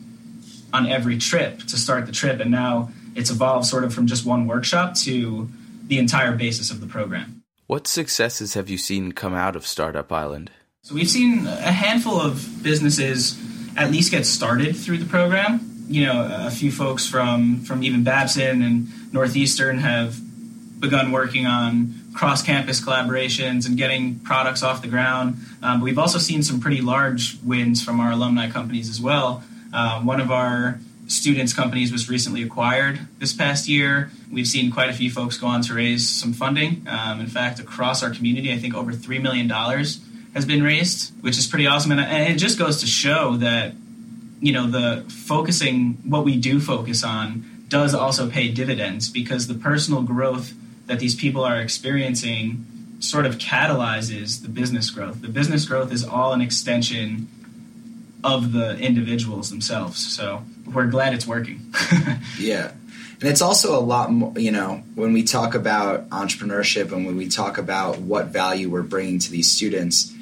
on 0.73 0.87
every 0.87 1.17
trip 1.17 1.59
to 1.59 1.77
start 1.77 2.07
the 2.07 2.11
trip 2.11 2.39
and 2.39 2.49
now 2.49 2.89
it's 3.15 3.29
evolved 3.29 3.67
sort 3.67 3.83
of 3.83 3.93
from 3.93 4.07
just 4.07 4.25
one 4.25 4.47
workshop 4.47 4.95
to 4.95 5.47
the 5.87 5.99
entire 5.99 6.35
basis 6.35 6.71
of 6.71 6.81
the 6.81 6.87
program. 6.87 7.43
What 7.67 7.87
successes 7.87 8.55
have 8.55 8.69
you 8.69 8.77
seen 8.77 9.11
come 9.11 9.33
out 9.33 9.55
of 9.55 9.67
Startup 9.67 10.11
Island? 10.11 10.51
So 10.85 10.95
we've 10.95 11.09
seen 11.09 11.47
a 11.47 11.71
handful 11.71 12.19
of 12.19 12.61
businesses 12.61 13.39
at 13.77 13.89
least 13.89 14.11
get 14.11 14.25
started 14.25 14.75
through 14.75 14.97
the 14.97 15.05
program. 15.05 15.85
You 15.87 16.07
know, 16.07 16.29
a 16.45 16.51
few 16.51 16.73
folks 16.73 17.07
from 17.07 17.61
from 17.61 17.83
even 17.83 18.03
Babson 18.03 18.61
and 18.61 19.13
Northeastern 19.13 19.77
have 19.77 20.19
begun 20.81 21.13
working 21.13 21.45
on 21.45 21.93
cross 22.13 22.43
campus 22.43 22.81
collaborations 22.81 23.65
and 23.65 23.77
getting 23.77 24.19
products 24.19 24.61
off 24.61 24.81
the 24.81 24.89
ground. 24.89 25.37
Um, 25.61 25.79
but 25.79 25.85
we've 25.85 25.97
also 25.97 26.17
seen 26.17 26.43
some 26.43 26.59
pretty 26.59 26.81
large 26.81 27.41
wins 27.43 27.81
from 27.81 28.01
our 28.01 28.11
alumni 28.11 28.49
companies 28.49 28.89
as 28.89 28.99
well. 28.99 29.41
Um, 29.71 30.05
one 30.05 30.19
of 30.19 30.31
our 30.31 30.81
students' 31.07 31.53
companies 31.53 31.93
was 31.93 32.09
recently 32.09 32.43
acquired 32.43 32.99
this 33.19 33.31
past 33.31 33.69
year. 33.69 34.11
We've 34.29 34.47
seen 34.47 34.69
quite 34.69 34.89
a 34.89 34.93
few 34.93 35.09
folks 35.09 35.37
go 35.37 35.47
on 35.47 35.61
to 35.61 35.75
raise 35.75 36.09
some 36.09 36.33
funding. 36.33 36.85
Um, 36.89 37.21
in 37.21 37.27
fact, 37.27 37.61
across 37.61 38.03
our 38.03 38.09
community, 38.09 38.51
I 38.51 38.57
think 38.57 38.75
over 38.75 38.91
$3 38.91 39.21
million 39.21 39.47
has 40.33 40.45
been 40.45 40.63
raised, 40.63 41.13
which 41.21 41.37
is 41.37 41.47
pretty 41.47 41.67
awesome. 41.67 41.91
And, 41.91 42.01
and 42.01 42.33
it 42.33 42.37
just 42.37 42.57
goes 42.57 42.81
to 42.81 42.87
show 42.87 43.37
that, 43.37 43.73
you 44.39 44.51
know, 44.51 44.67
the 44.67 45.05
focusing, 45.09 45.93
what 46.05 46.23
we 46.25 46.37
do 46.37 46.59
focus 46.59 47.03
on, 47.03 47.45
does 47.67 47.93
also 47.93 48.29
pay 48.29 48.49
dividends 48.49 49.09
because 49.09 49.47
the 49.47 49.53
personal 49.53 50.01
growth 50.01 50.53
that 50.85 50.99
these 50.99 51.15
people 51.15 51.43
are 51.43 51.59
experiencing 51.59 52.65
sort 52.99 53.25
of 53.25 53.37
catalyzes 53.37 54.41
the 54.41 54.49
business 54.49 54.89
growth. 54.89 55.21
The 55.21 55.27
business 55.27 55.65
growth 55.65 55.91
is 55.91 56.05
all 56.05 56.33
an 56.33 56.41
extension 56.41 57.27
of 58.23 58.53
the 58.53 58.77
individuals 58.77 59.49
themselves. 59.49 60.05
So 60.15 60.43
we're 60.71 60.87
glad 60.87 61.13
it's 61.13 61.27
working. 61.27 61.73
yeah. 62.39 62.71
And 63.19 63.29
it's 63.29 63.41
also 63.41 63.77
a 63.77 63.81
lot 63.81 64.11
more, 64.11 64.33
you 64.37 64.51
know, 64.51 64.83
when 64.95 65.13
we 65.13 65.23
talk 65.23 65.55
about 65.55 66.09
entrepreneurship 66.09 66.91
and 66.91 67.05
when 67.05 67.17
we 67.17 67.27
talk 67.27 67.57
about 67.57 67.99
what 67.99 68.27
value 68.27 68.69
we're 68.69 68.81
bringing 68.81 69.19
to 69.19 69.31
these 69.31 69.51
students, 69.51 70.12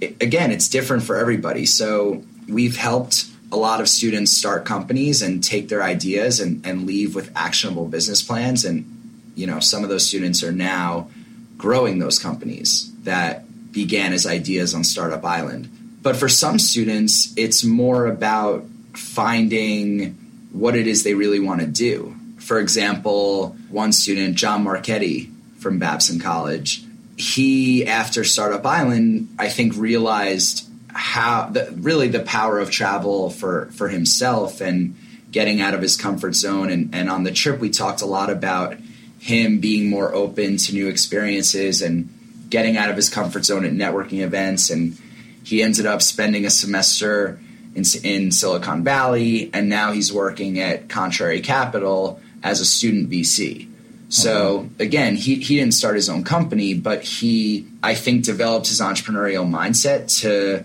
it, 0.00 0.22
again, 0.22 0.50
it's 0.50 0.68
different 0.68 1.02
for 1.02 1.16
everybody. 1.16 1.66
So 1.66 2.22
we've 2.48 2.76
helped 2.76 3.26
a 3.52 3.56
lot 3.56 3.80
of 3.80 3.88
students 3.88 4.32
start 4.32 4.64
companies 4.64 5.22
and 5.22 5.42
take 5.42 5.68
their 5.68 5.82
ideas 5.82 6.40
and, 6.40 6.66
and 6.66 6.86
leave 6.86 7.14
with 7.14 7.30
actionable 7.36 7.86
business 7.86 8.22
plans. 8.22 8.64
And, 8.64 9.30
you 9.34 9.46
know, 9.46 9.60
some 9.60 9.84
of 9.84 9.88
those 9.88 10.06
students 10.06 10.42
are 10.42 10.52
now 10.52 11.08
growing 11.56 11.98
those 11.98 12.18
companies 12.18 12.92
that 13.04 13.44
began 13.72 14.12
as 14.12 14.26
ideas 14.26 14.74
on 14.74 14.84
Startup 14.84 15.24
Island. 15.24 15.70
But 16.02 16.16
for 16.16 16.28
some 16.28 16.58
students, 16.58 17.32
it's 17.36 17.64
more 17.64 18.06
about 18.06 18.64
finding 18.94 20.12
what 20.52 20.74
it 20.74 20.86
is 20.86 21.04
they 21.04 21.14
really 21.14 21.40
want 21.40 21.60
to 21.60 21.66
do. 21.66 22.16
For 22.38 22.58
example, 22.58 23.56
one 23.70 23.92
student, 23.92 24.36
John 24.36 24.64
Marchetti 24.64 25.30
from 25.58 25.78
Babson 25.78 26.20
College, 26.20 26.85
he, 27.16 27.86
after 27.86 28.24
Startup 28.24 28.64
Island, 28.64 29.34
I 29.38 29.48
think 29.48 29.76
realized 29.76 30.68
how 30.88 31.48
the, 31.50 31.72
really 31.76 32.08
the 32.08 32.20
power 32.20 32.58
of 32.58 32.70
travel 32.70 33.30
for, 33.30 33.66
for 33.72 33.88
himself 33.88 34.60
and 34.60 34.96
getting 35.30 35.60
out 35.60 35.74
of 35.74 35.82
his 35.82 35.96
comfort 35.96 36.34
zone. 36.34 36.70
And, 36.70 36.94
and 36.94 37.10
on 37.10 37.24
the 37.24 37.32
trip, 37.32 37.58
we 37.60 37.70
talked 37.70 38.02
a 38.02 38.06
lot 38.06 38.30
about 38.30 38.76
him 39.18 39.60
being 39.60 39.90
more 39.90 40.14
open 40.14 40.56
to 40.56 40.72
new 40.72 40.88
experiences 40.88 41.82
and 41.82 42.12
getting 42.48 42.76
out 42.76 42.90
of 42.90 42.96
his 42.96 43.08
comfort 43.08 43.44
zone 43.44 43.64
at 43.64 43.72
networking 43.72 44.20
events. 44.20 44.70
And 44.70 44.96
he 45.42 45.62
ended 45.62 45.86
up 45.86 46.02
spending 46.02 46.44
a 46.44 46.50
semester 46.50 47.40
in, 47.74 47.84
in 48.02 48.30
Silicon 48.30 48.84
Valley, 48.84 49.50
and 49.52 49.68
now 49.68 49.92
he's 49.92 50.12
working 50.12 50.58
at 50.60 50.88
Contrary 50.88 51.40
Capital 51.40 52.20
as 52.42 52.60
a 52.60 52.64
student 52.64 53.10
VC. 53.10 53.68
So 54.08 54.68
again, 54.78 55.16
he, 55.16 55.36
he 55.36 55.56
didn't 55.56 55.74
start 55.74 55.96
his 55.96 56.08
own 56.08 56.24
company, 56.24 56.74
but 56.74 57.02
he, 57.02 57.66
I 57.82 57.94
think, 57.94 58.24
developed 58.24 58.68
his 58.68 58.80
entrepreneurial 58.80 59.48
mindset 59.48 60.20
to 60.20 60.64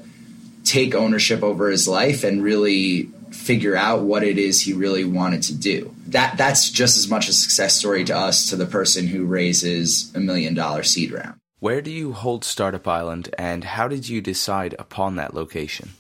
take 0.64 0.94
ownership 0.94 1.42
over 1.42 1.70
his 1.70 1.88
life 1.88 2.24
and 2.24 2.44
really 2.44 3.10
figure 3.32 3.76
out 3.76 4.02
what 4.02 4.24
it 4.24 4.38
is 4.38 4.62
he 4.62 4.74
really 4.74 5.04
wanted 5.06 5.42
to 5.44 5.56
do. 5.56 5.94
That 6.08 6.38
that's 6.38 6.70
just 6.70 6.98
as 6.98 7.10
much 7.10 7.30
a 7.30 7.34
success 7.34 7.76
story 7.76 8.04
to 8.06 8.16
us 8.16 8.50
to 8.50 8.56
the 8.56 8.66
person 8.66 9.08
who 9.08 9.26
raises 9.26 10.14
a 10.16 10.20
million 10.20 10.54
dollar 10.54 10.84
seed 10.84 11.12
round. 11.12 11.36
Where 11.60 11.82
do 11.82 11.92
you 11.92 12.14
hold 12.14 12.44
Startup 12.44 12.88
Island 12.88 13.34
and 13.38 13.64
how 13.64 13.88
did 13.88 14.10
you 14.10 14.22
decide 14.22 14.76
upon 14.78 15.16
that 15.16 15.34
location? 15.34 15.92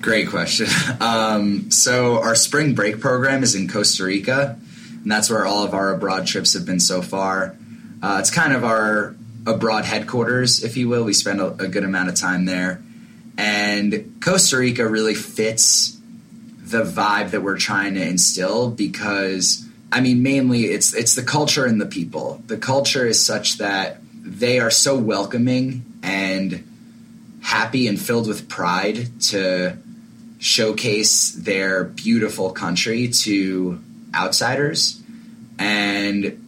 Great 0.00 0.28
question. 0.28 0.66
Um, 1.00 1.70
so 1.70 2.20
our 2.22 2.34
spring 2.34 2.74
break 2.74 3.00
program 3.00 3.42
is 3.42 3.54
in 3.54 3.68
Costa 3.68 4.04
Rica, 4.04 4.58
and 5.04 5.12
that's 5.12 5.30
where 5.30 5.46
all 5.46 5.62
of 5.62 5.74
our 5.74 5.94
abroad 5.94 6.26
trips 6.26 6.54
have 6.54 6.66
been 6.66 6.80
so 6.80 7.02
far. 7.02 7.54
Uh, 8.02 8.16
it's 8.18 8.30
kind 8.30 8.52
of 8.52 8.64
our 8.64 9.14
abroad 9.46 9.84
headquarters, 9.84 10.64
if 10.64 10.76
you 10.76 10.88
will. 10.88 11.04
We 11.04 11.12
spend 11.12 11.40
a, 11.40 11.48
a 11.48 11.68
good 11.68 11.84
amount 11.84 12.08
of 12.08 12.16
time 12.16 12.46
there, 12.46 12.82
and 13.38 14.18
Costa 14.20 14.56
Rica 14.56 14.88
really 14.88 15.14
fits 15.14 15.96
the 16.64 16.82
vibe 16.82 17.30
that 17.30 17.42
we're 17.42 17.58
trying 17.58 17.94
to 17.94 18.02
instill 18.02 18.70
because 18.70 19.64
I 19.92 20.00
mean 20.00 20.22
mainly 20.22 20.64
it's 20.64 20.94
it's 20.94 21.14
the 21.14 21.22
culture 21.22 21.66
and 21.66 21.80
the 21.80 21.86
people. 21.86 22.42
The 22.46 22.56
culture 22.56 23.06
is 23.06 23.24
such 23.24 23.58
that 23.58 23.98
they 24.22 24.58
are 24.58 24.70
so 24.70 24.96
welcoming 24.96 25.84
and 26.02 26.66
happy 27.42 27.86
and 27.86 28.00
filled 28.00 28.26
with 28.26 28.48
pride 28.48 29.20
to 29.20 29.76
showcase 30.38 31.32
their 31.32 31.84
beautiful 31.84 32.50
country 32.50 33.08
to 33.08 33.78
outsiders. 34.14 35.02
And 35.58 36.40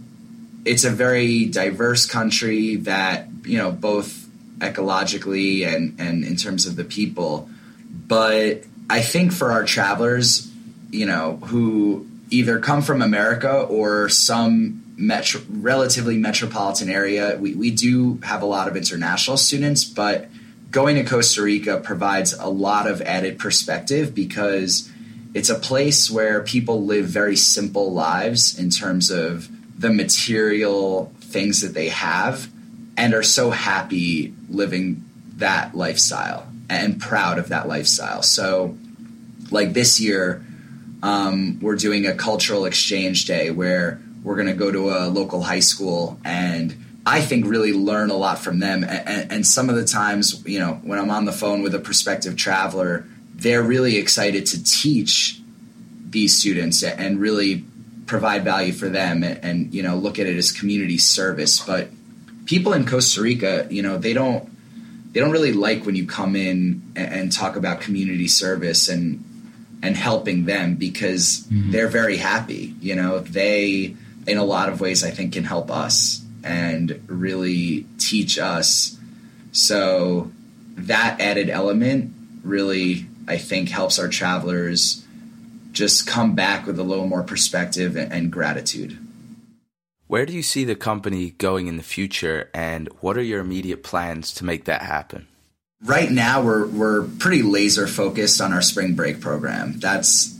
it's 0.65 0.85
a 0.85 0.91
very 0.91 1.47
diverse 1.47 2.07
country 2.07 2.77
that, 2.77 3.29
you 3.45 3.59
know, 3.59 3.71
both 3.71 4.27
ecologically 4.59 5.67
and, 5.67 5.99
and 6.01 6.25
in 6.25 6.37
terms 6.37 6.67
of 6.67 6.77
the 6.77 6.85
people. 6.85 7.49
But 7.91 8.65
I 8.89 9.01
think 9.01 9.33
for 9.33 9.53
our 9.53 9.65
travelers, 9.65 10.51
you 10.91 11.07
know, 11.07 11.37
who 11.37 12.07
either 12.31 12.59
come 12.59 12.83
from 12.83 13.03
America 13.03 13.63
or 13.63 14.09
some 14.09 14.83
metro, 14.97 15.41
relatively 15.49 16.17
metropolitan 16.17 16.89
area, 16.89 17.37
we, 17.39 17.55
we 17.55 17.71
do 17.71 18.19
have 18.23 18.43
a 18.43 18.47
lot 18.47 18.69
of 18.69 18.77
international 18.77 19.37
students, 19.37 19.85
but 19.85 20.29
going 20.71 20.97
to 20.97 21.05
Costa 21.05 21.43
Rica 21.43 21.79
provides 21.81 22.33
a 22.33 22.49
lot 22.49 22.87
of 22.89 23.01
added 23.03 23.39
perspective 23.39 24.15
because 24.15 24.91
it's 25.37 25.51
a 25.51 25.55
place 25.55 26.11
where 26.11 26.40
people 26.40 26.87
live 26.87 27.05
very 27.05 27.37
simple 27.37 27.92
lives 27.92 28.59
in 28.59 28.70
terms 28.70 29.11
of 29.11 29.51
the 29.79 29.90
material 29.90 31.12
things 31.20 31.61
that 31.61 31.75
they 31.75 31.90
have 31.90 32.49
and 32.96 33.12
are 33.12 33.22
so 33.22 33.51
happy 33.51 34.33
living 34.49 35.05
that 35.37 35.75
lifestyle 35.75 36.46
and 36.70 36.99
proud 36.99 37.38
of 37.38 37.51
that 37.51 37.68
lifestyle. 37.68 38.22
So, 38.22 38.79
like 39.51 39.75
this 39.75 40.01
year, 40.01 40.42
um, 41.03 41.61
we're 41.61 41.77
doing 41.77 42.07
a 42.07 42.14
cultural 42.14 42.64
exchange 42.64 43.27
day 43.27 43.51
where 43.51 44.01
we're 44.25 44.37
going 44.37 44.49
to 44.49 44.55
go 44.55 44.72
to 44.72 44.88
a 44.88 45.09
local 45.09 45.42
high 45.42 45.61
school 45.61 46.18
and 46.25 46.75
I 47.05 47.20
think 47.20 47.44
really 47.44 47.75
learn 47.75 48.09
a 48.09 48.16
lot 48.16 48.38
from 48.38 48.61
them. 48.61 48.85
And, 48.85 49.31
and, 49.31 49.46
some 49.46 49.68
of 49.68 49.77
the 49.77 49.85
times, 49.85 50.42
you 50.46 50.59
know, 50.59 50.81
when 50.83 50.99
I'm 50.99 51.11
on 51.11 51.27
the 51.27 51.33
phone 51.33 51.62
with 51.62 51.75
a 51.75 51.79
prospective 51.79 52.37
traveler, 52.37 53.07
they're 53.37 53.62
really 53.62 53.96
excited 53.96 54.46
to 54.46 54.64
teach 54.64 55.40
these 56.09 56.37
students 56.37 56.83
and 56.83 57.20
really 57.20 57.64
provide 58.07 58.44
value 58.44 58.72
for 58.72 58.88
them 58.88 59.22
and, 59.22 59.44
and 59.44 59.75
you 59.75 59.83
know 59.83 59.96
look 59.96 60.18
at 60.18 60.27
it 60.27 60.37
as 60.37 60.53
community 60.53 60.99
service. 60.99 61.61
But 61.61 61.88
people 62.46 62.72
in 62.72 62.87
Costa 62.87 63.20
Rica, 63.20 63.66
you 63.70 63.83
know, 63.83 63.99
they 63.99 64.14
don't 64.14 64.49
they 65.12 65.20
don't 65.20 65.31
really 65.31 65.53
like 65.53 65.85
when 65.85 65.94
you 65.94 66.07
come 66.07 66.37
in 66.37 66.83
and, 66.96 67.12
and 67.12 67.33
talk 67.33 67.57
about 67.57 67.81
community 67.81 68.29
service 68.29 68.88
and 68.88 69.22
and 69.83 69.96
helping 69.96 70.46
them 70.46 70.77
because 70.77 71.46
mm-hmm. 71.51 71.70
they're 71.70 71.88
very 71.88 72.16
happy. 72.16 72.75
You 72.81 72.96
know, 72.96 73.18
they 73.18 73.96
in 74.27 74.38
a 74.38 74.44
lot 74.44 74.68
of 74.68 74.81
ways 74.81 75.05
I 75.05 75.11
think 75.11 75.35
can 75.35 75.44
help 75.44 75.70
us 75.70 76.25
and 76.42 77.03
really 77.07 77.87
teach 77.99 78.38
us. 78.38 78.99
So 79.53 80.31
that 80.77 81.20
added 81.20 81.51
element 81.51 82.14
really, 82.42 83.07
I 83.29 83.39
think, 83.39 83.69
helps 83.69 83.99
our 83.99 84.09
travelers 84.09 85.05
just 85.73 86.07
come 86.07 86.35
back 86.35 86.67
with 86.67 86.79
a 86.79 86.83
little 86.83 87.07
more 87.07 87.23
perspective 87.23 87.97
and 87.97 88.31
gratitude. 88.31 88.99
Where 90.07 90.25
do 90.25 90.33
you 90.33 90.43
see 90.43 90.65
the 90.65 90.77
company 90.77 91.31
going 91.31 91.67
in 91.67 91.77
the 91.77 91.83
future, 91.83 92.49
and 92.55 92.89
what 93.01 93.17
are 93.17 93.23
your 93.23 93.41
immediate 93.41 93.83
plans 93.83 94.33
to 94.35 94.45
make 94.45 94.65
that 94.67 94.83
happen? 94.83 95.27
Right 95.85 96.11
now, 96.11 96.43
we're 96.43 96.67
we're 96.67 97.03
pretty 97.03 97.43
laser 97.43 97.87
focused 97.87 98.41
on 98.41 98.53
our 98.53 98.62
spring 98.62 98.95
break 98.95 99.21
program. 99.21 99.79
That's 99.79 100.39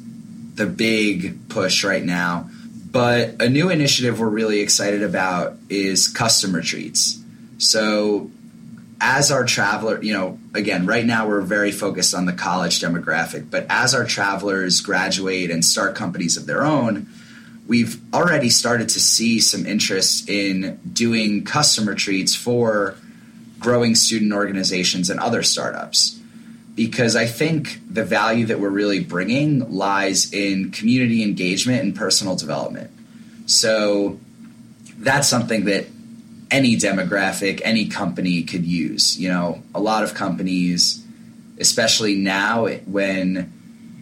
the 0.55 0.67
big 0.67 1.49
push 1.49 1.85
right 1.85 2.05
now. 2.05 2.49
But 2.91 3.43
a 3.43 3.49
new 3.51 3.69
initiative 3.69 4.21
we're 4.21 4.29
really 4.29 4.61
excited 4.61 5.03
about 5.03 5.57
is 5.69 6.09
custom 6.09 6.55
retreats. 6.55 7.23
So, 7.59 8.31
as 9.01 9.31
our 9.31 9.45
traveler, 9.45 10.03
you 10.03 10.13
know, 10.13 10.39
again, 10.55 10.87
right 10.87 11.05
now 11.05 11.29
we're 11.29 11.43
very 11.43 11.73
focused 11.73 12.15
on 12.15 12.25
the 12.27 12.33
college 12.33 12.81
demographic, 12.81 13.51
but 13.51 13.67
as 13.69 13.95
our 13.95 14.05
travelers 14.05 14.81
graduate 14.81 15.51
and 15.51 15.65
start 15.65 15.95
companies 15.95 16.37
of 16.37 16.47
their 16.47 16.65
own, 16.65 17.07
we've 17.67 18.01
already 18.15 18.49
started 18.49 18.89
to 18.91 19.01
see 19.01 19.41
some 19.41 19.67
interest 19.67 20.29
in 20.29 20.81
doing 20.91 21.45
custom 21.45 21.89
retreats 21.89 22.35
for 22.35 22.97
growing 23.59 23.95
student 23.95 24.33
organizations 24.33 25.11
and 25.11 25.21
other 25.21 25.43
startups. 25.43 26.19
Because 26.75 27.17
I 27.17 27.27
think 27.27 27.81
the 27.91 28.05
value 28.05 28.47
that 28.47 28.61
we're 28.61 28.69
really 28.69 29.01
bringing 29.01 29.73
lies 29.73 30.33
in 30.33 30.71
community 30.71 31.23
engagement 31.23 31.83
and 31.83 31.97
personal 31.97 32.37
development. 32.37 32.91
So 33.47 34.21
that's 34.99 35.27
something 35.27 35.65
that 35.67 35.87
any 36.51 36.77
demographic, 36.77 37.61
any 37.65 37.89
company 37.89 38.43
could 38.43 38.65
use. 38.65 39.19
You 39.19 39.31
know, 39.31 39.63
a 39.75 39.81
lot 39.81 40.05
of 40.05 40.15
companies, 40.15 41.05
especially 41.59 42.15
now 42.15 42.67
when 42.67 43.53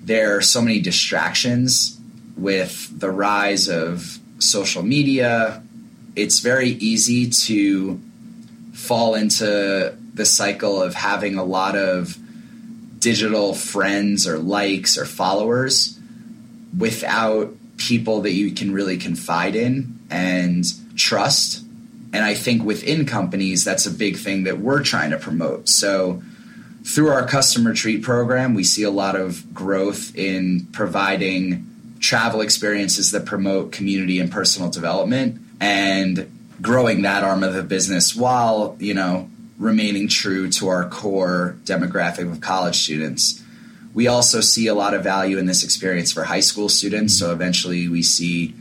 there 0.02 0.36
are 0.36 0.42
so 0.42 0.60
many 0.60 0.80
distractions 0.80 1.98
with 2.36 2.98
the 2.98 3.10
rise 3.10 3.68
of 3.68 4.18
social 4.38 4.82
media, 4.82 5.62
it's 6.16 6.40
very 6.40 6.70
easy 6.70 7.30
to 7.30 8.00
fall 8.72 9.14
into 9.14 9.96
the 10.14 10.24
cycle 10.24 10.82
of 10.82 10.94
having 10.94 11.36
a 11.36 11.44
lot 11.44 11.76
of 11.76 12.16
digital 12.98 13.54
friends 13.54 14.26
or 14.26 14.38
likes 14.38 14.96
or 14.96 15.04
followers 15.04 15.98
without 16.76 17.54
people 17.76 18.22
that 18.22 18.32
you 18.32 18.52
can 18.52 18.72
really 18.72 18.96
confide 18.96 19.56
in 19.56 19.98
and 20.10 20.64
trust. 20.96 21.63
And 22.14 22.24
I 22.24 22.34
think 22.34 22.62
within 22.62 23.06
companies, 23.06 23.64
that's 23.64 23.86
a 23.86 23.90
big 23.90 24.16
thing 24.16 24.44
that 24.44 24.58
we're 24.58 24.84
trying 24.84 25.10
to 25.10 25.18
promote. 25.18 25.68
So, 25.68 26.22
through 26.84 27.08
our 27.08 27.26
custom 27.26 27.66
retreat 27.66 28.02
program, 28.02 28.54
we 28.54 28.62
see 28.62 28.84
a 28.84 28.90
lot 28.90 29.16
of 29.16 29.52
growth 29.52 30.14
in 30.14 30.68
providing 30.70 31.66
travel 31.98 32.40
experiences 32.40 33.10
that 33.10 33.24
promote 33.24 33.72
community 33.72 34.20
and 34.20 34.30
personal 34.30 34.70
development 34.70 35.40
and 35.60 36.30
growing 36.60 37.02
that 37.02 37.24
arm 37.24 37.42
of 37.42 37.54
the 37.54 37.62
business 37.62 38.14
while, 38.14 38.76
you 38.78 38.94
know, 38.94 39.28
remaining 39.58 40.06
true 40.06 40.50
to 40.50 40.68
our 40.68 40.88
core 40.88 41.56
demographic 41.64 42.30
of 42.30 42.40
college 42.40 42.76
students. 42.76 43.42
We 43.92 44.06
also 44.06 44.40
see 44.40 44.68
a 44.68 44.74
lot 44.74 44.94
of 44.94 45.02
value 45.02 45.38
in 45.38 45.46
this 45.46 45.64
experience 45.64 46.12
for 46.12 46.22
high 46.22 46.40
school 46.40 46.68
students. 46.68 47.18
So 47.18 47.32
eventually 47.32 47.88
we 47.88 48.02
see 48.02 48.54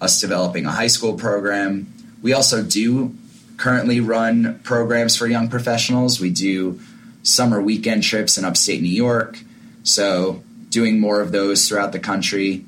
us 0.00 0.20
developing 0.20 0.66
a 0.66 0.70
high 0.70 0.88
school 0.88 1.14
program. 1.14 1.92
We 2.22 2.32
also 2.32 2.62
do 2.62 3.14
currently 3.56 4.00
run 4.00 4.60
programs 4.62 5.16
for 5.16 5.26
young 5.26 5.48
professionals. 5.48 6.20
We 6.20 6.30
do 6.30 6.80
summer 7.22 7.60
weekend 7.60 8.02
trips 8.02 8.38
in 8.38 8.44
upstate 8.44 8.82
New 8.82 8.88
York. 8.88 9.38
So 9.82 10.42
doing 10.70 11.00
more 11.00 11.20
of 11.20 11.32
those 11.32 11.68
throughout 11.68 11.92
the 11.92 11.98
country. 11.98 12.64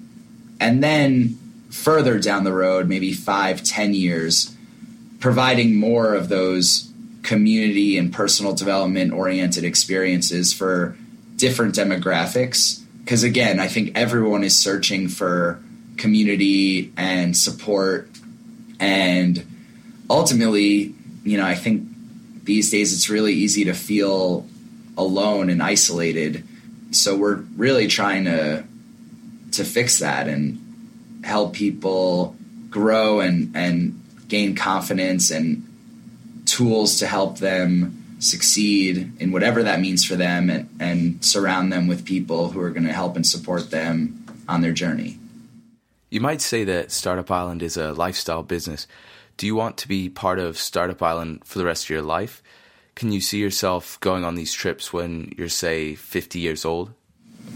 And 0.61 0.83
then 0.83 1.39
further 1.71 2.19
down 2.19 2.45
the 2.45 2.53
road, 2.53 2.89
maybe 2.89 3.13
five, 3.13 3.63
ten 3.63 3.95
years, 3.95 4.55
providing 5.21 5.77
more 5.77 6.15
of 6.15 6.29
those 6.29 6.93
community 7.23 7.97
and 7.97 8.13
personal 8.13 8.53
development 8.53 9.13
oriented 9.13 9.65
experiences 9.65 10.53
for 10.53 10.97
different 11.37 11.75
demographics. 11.75 12.83
Because 13.05 13.23
again, 13.23 13.59
I 13.59 13.69
think 13.69 13.93
everyone 13.97 14.45
is 14.45 14.57
searching 14.57 15.09
for 15.09 15.63
community 15.97 16.93
and 16.97 17.37
support. 17.37 18.09
And 18.83 19.47
ultimately, 20.11 20.93
you 21.23 21.39
know, 21.39 21.47
I 21.47 21.55
think 21.55 21.87
these 22.43 22.69
days 22.69 22.93
it's 22.93 23.09
really 23.09 23.33
easy 23.33 23.65
to 23.67 23.75
feel 23.75 24.45
alone 24.99 25.51
and 25.51 25.63
isolated. 25.63 26.45
So 26.91 27.17
we're 27.17 27.37
really 27.57 27.87
trying 27.87 28.25
to 28.25 28.65
to 29.53 29.65
fix 29.65 30.01
that 30.01 30.27
and 30.29 31.21
help 31.23 31.55
people 31.55 32.35
grow 32.71 33.21
and 33.21 33.55
and 33.55 34.03
gain 34.27 34.57
confidence 34.57 35.31
and 35.31 35.65
tools 36.45 36.99
to 36.99 37.07
help 37.07 37.39
them 37.39 38.17
succeed 38.19 39.13
in 39.21 39.31
whatever 39.31 39.63
that 39.63 39.79
means 39.79 40.05
for 40.05 40.17
them 40.17 40.51
and, 40.51 40.69
and 40.81 41.25
surround 41.25 41.73
them 41.73 41.87
with 41.87 42.05
people 42.05 42.51
who 42.51 42.61
are 42.61 42.71
going 42.71 42.87
to 42.87 42.93
help 42.93 43.15
and 43.15 43.27
support 43.27 43.71
them 43.71 44.25
on 44.49 44.61
their 44.61 44.73
journey. 44.73 45.19
You 46.13 46.21
might 46.21 46.43
say 46.43 46.65
that 46.65 46.93
Startup 46.93 47.31
Island 47.31 47.63
is 47.63 47.79
a 47.79 47.95
lifestyle 47.95 48.43
business. 48.43 48.87
Do 49.39 49.47
you 49.47 49.55
want 49.55 49.79
to 49.79 49.89
be 49.89 50.11
part 50.11 50.39
of 50.39 50.59
Startup 50.59 51.03
Island 51.03 51.41
for 51.43 51.57
the 51.57 51.65
rest 51.65 51.85
of 51.85 51.89
your 51.91 52.03
life? 52.03 52.43
Can 52.95 53.13
you 53.13 53.23
see 53.23 53.39
yourself 53.39 53.99
going 54.01 54.23
on 54.23 54.35
these 54.35 54.53
trips 54.53 54.93
when 54.93 55.33
you're, 55.39 55.49
say, 55.49 55.95
50 55.95 56.39
years 56.39 56.67
old? 56.67 56.93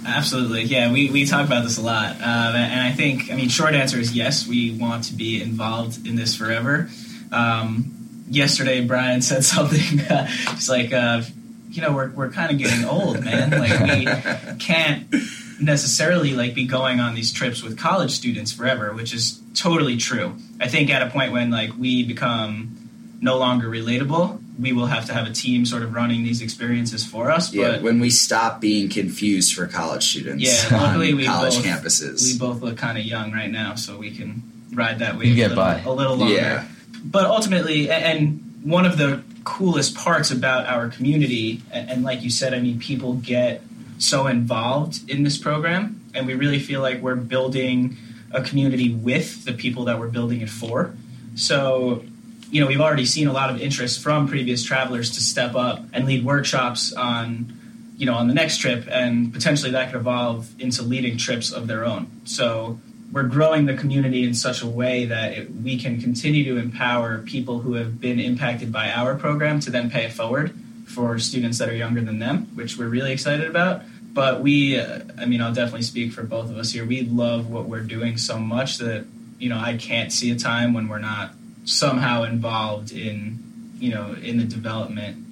Absolutely, 0.06 0.62
yeah. 0.62 0.90
We, 0.90 1.10
we 1.10 1.26
talk 1.26 1.46
about 1.46 1.64
this 1.64 1.76
a 1.76 1.82
lot, 1.82 2.16
uh, 2.22 2.52
and 2.56 2.80
I 2.80 2.92
think 2.92 3.30
I 3.30 3.36
mean 3.36 3.50
short 3.50 3.74
answer 3.74 3.98
is 3.98 4.16
yes. 4.16 4.46
We 4.46 4.70
want 4.72 5.04
to 5.04 5.14
be 5.14 5.42
involved 5.42 6.06
in 6.06 6.16
this 6.16 6.34
forever. 6.34 6.88
Um, 7.32 8.24
yesterday, 8.30 8.82
Brian 8.82 9.20
said 9.20 9.44
something. 9.54 10.00
Uh, 10.00 10.28
it's 10.52 10.70
like, 10.70 10.94
uh, 10.94 11.20
you 11.68 11.82
know, 11.82 11.92
we're 11.92 12.08
we're 12.08 12.30
kind 12.30 12.50
of 12.50 12.56
getting 12.56 12.86
old, 12.86 13.22
man. 13.22 13.50
Like 13.50 13.80
we 13.80 14.56
can't 14.58 15.14
necessarily 15.60 16.32
like 16.34 16.54
be 16.54 16.66
going 16.66 17.00
on 17.00 17.14
these 17.14 17.32
trips 17.32 17.62
with 17.62 17.78
college 17.78 18.10
students 18.10 18.52
forever, 18.52 18.92
which 18.92 19.14
is 19.14 19.40
totally 19.54 19.96
true. 19.96 20.36
I 20.60 20.68
think 20.68 20.90
at 20.90 21.02
a 21.02 21.10
point 21.10 21.32
when 21.32 21.50
like 21.50 21.70
we 21.78 22.04
become 22.04 22.76
no 23.20 23.38
longer 23.38 23.68
relatable, 23.68 24.40
we 24.58 24.72
will 24.72 24.86
have 24.86 25.06
to 25.06 25.14
have 25.14 25.26
a 25.26 25.32
team 25.32 25.66
sort 25.66 25.82
of 25.82 25.94
running 25.94 26.24
these 26.24 26.42
experiences 26.42 27.04
for 27.04 27.30
us. 27.30 27.52
Yeah, 27.52 27.72
but 27.72 27.82
when 27.82 28.00
we 28.00 28.10
stop 28.10 28.60
being 28.60 28.88
confused 28.88 29.54
for 29.54 29.66
college 29.66 30.04
students 30.04 30.44
yeah, 30.44 30.78
luckily 30.78 31.12
on 31.12 31.16
we 31.16 31.26
college 31.26 31.56
both, 31.56 31.64
campuses. 31.64 32.32
We 32.32 32.38
both 32.38 32.62
look 32.62 32.76
kind 32.76 32.98
of 32.98 33.04
young 33.04 33.32
right 33.32 33.50
now, 33.50 33.74
so 33.74 33.98
we 33.98 34.10
can 34.10 34.42
ride 34.72 34.98
that 35.00 35.16
wave 35.16 35.28
You 35.28 35.32
a, 35.32 35.36
get 35.36 35.48
little, 35.50 35.64
by. 35.64 35.80
a 35.80 35.90
little 35.90 36.16
longer. 36.16 36.34
Yeah. 36.34 36.68
But 37.04 37.26
ultimately, 37.26 37.90
and 37.90 38.60
one 38.62 38.84
of 38.86 38.98
the 38.98 39.22
coolest 39.44 39.94
parts 39.94 40.30
about 40.30 40.66
our 40.66 40.88
community, 40.88 41.62
and, 41.70 41.90
and 41.90 42.02
like 42.02 42.22
you 42.22 42.30
said, 42.30 42.52
I 42.52 42.60
mean, 42.60 42.78
people 42.78 43.14
get 43.14 43.62
so 43.98 44.26
involved 44.26 45.08
in 45.08 45.22
this 45.22 45.38
program, 45.38 46.00
and 46.14 46.26
we 46.26 46.34
really 46.34 46.58
feel 46.58 46.80
like 46.80 47.00
we're 47.00 47.14
building 47.16 47.96
a 48.32 48.42
community 48.42 48.92
with 48.92 49.44
the 49.44 49.52
people 49.52 49.84
that 49.84 49.98
we're 49.98 50.08
building 50.08 50.40
it 50.40 50.50
for. 50.50 50.94
So, 51.34 52.04
you 52.50 52.60
know, 52.60 52.66
we've 52.66 52.80
already 52.80 53.06
seen 53.06 53.28
a 53.28 53.32
lot 53.32 53.50
of 53.50 53.60
interest 53.60 54.02
from 54.02 54.28
previous 54.28 54.62
travelers 54.62 55.10
to 55.12 55.20
step 55.20 55.54
up 55.54 55.82
and 55.92 56.06
lead 56.06 56.24
workshops 56.24 56.92
on, 56.92 57.52
you 57.96 58.06
know, 58.06 58.14
on 58.14 58.28
the 58.28 58.34
next 58.34 58.58
trip, 58.58 58.86
and 58.90 59.32
potentially 59.32 59.72
that 59.72 59.92
could 59.92 60.00
evolve 60.00 60.48
into 60.60 60.82
leading 60.82 61.16
trips 61.16 61.52
of 61.52 61.66
their 61.66 61.84
own. 61.84 62.10
So, 62.24 62.78
we're 63.12 63.22
growing 63.22 63.66
the 63.66 63.74
community 63.74 64.24
in 64.24 64.34
such 64.34 64.62
a 64.62 64.66
way 64.66 65.06
that 65.06 65.32
it, 65.32 65.50
we 65.50 65.78
can 65.78 66.00
continue 66.00 66.44
to 66.44 66.60
empower 66.60 67.18
people 67.18 67.60
who 67.60 67.74
have 67.74 68.00
been 68.00 68.18
impacted 68.18 68.72
by 68.72 68.90
our 68.90 69.14
program 69.14 69.60
to 69.60 69.70
then 69.70 69.90
pay 69.90 70.04
it 70.04 70.12
forward 70.12 70.52
for 70.96 71.18
students 71.18 71.58
that 71.58 71.68
are 71.68 71.76
younger 71.76 72.00
than 72.00 72.18
them, 72.18 72.46
which 72.54 72.78
we're 72.78 72.88
really 72.88 73.12
excited 73.12 73.46
about. 73.46 73.82
But 74.14 74.40
we, 74.40 74.80
uh, 74.80 75.00
I 75.18 75.26
mean, 75.26 75.42
I'll 75.42 75.52
definitely 75.52 75.82
speak 75.82 76.10
for 76.12 76.22
both 76.22 76.48
of 76.50 76.56
us 76.56 76.72
here. 76.72 76.86
We 76.86 77.02
love 77.02 77.50
what 77.50 77.66
we're 77.66 77.82
doing 77.82 78.16
so 78.16 78.38
much 78.38 78.78
that, 78.78 79.04
you 79.38 79.50
know, 79.50 79.58
I 79.58 79.76
can't 79.76 80.10
see 80.10 80.30
a 80.30 80.36
time 80.36 80.72
when 80.72 80.88
we're 80.88 80.98
not 80.98 81.32
somehow 81.66 82.22
involved 82.22 82.92
in, 82.92 83.38
you 83.78 83.90
know, 83.90 84.16
in 84.22 84.38
the 84.38 84.44
development 84.44 85.22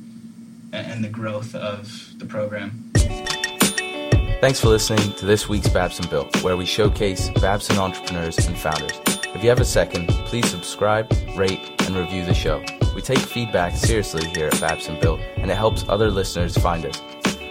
and 0.75 1.03
the 1.03 1.09
growth 1.09 1.55
of 1.55 2.13
the 2.19 2.27
program. 2.27 2.91
Thanks 4.43 4.61
for 4.61 4.69
listening 4.69 5.15
to 5.15 5.25
this 5.25 5.49
week's 5.49 5.69
Babson 5.69 6.07
Built, 6.11 6.43
where 6.43 6.59
we 6.59 6.67
showcase 6.67 7.31
Babson 7.41 7.79
entrepreneurs 7.79 8.37
and 8.47 8.59
founders. 8.59 9.01
If 9.35 9.43
you 9.43 9.49
have 9.49 9.61
a 9.61 9.65
second, 9.65 10.09
please 10.27 10.47
subscribe, 10.51 11.11
rate, 11.35 11.61
and 11.87 11.97
review 11.97 12.27
the 12.27 12.35
show. 12.35 12.63
We 12.95 13.03
take 13.03 13.19
feedback 13.19 13.75
seriously 13.75 14.29
here 14.29 14.47
at 14.47 14.61
Babson 14.61 14.99
Built, 15.01 15.21
and 15.37 15.51
it 15.51 15.57
helps 15.57 15.85
other 15.89 16.11
listeners 16.11 16.57
find 16.57 16.87
us. 16.87 17.01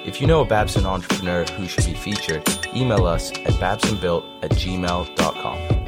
If 0.06 0.20
you 0.22 0.28
know 0.28 0.42
a 0.42 0.46
Babson 0.46 0.86
entrepreneur 0.86 1.44
who 1.46 1.68
should 1.68 1.86
be 1.86 1.94
featured, 1.94 2.48
email 2.76 3.06
us 3.06 3.32
at 3.32 3.54
babsonbuilt 3.54 4.26
at 4.42 4.52
gmail.com. 4.52 5.83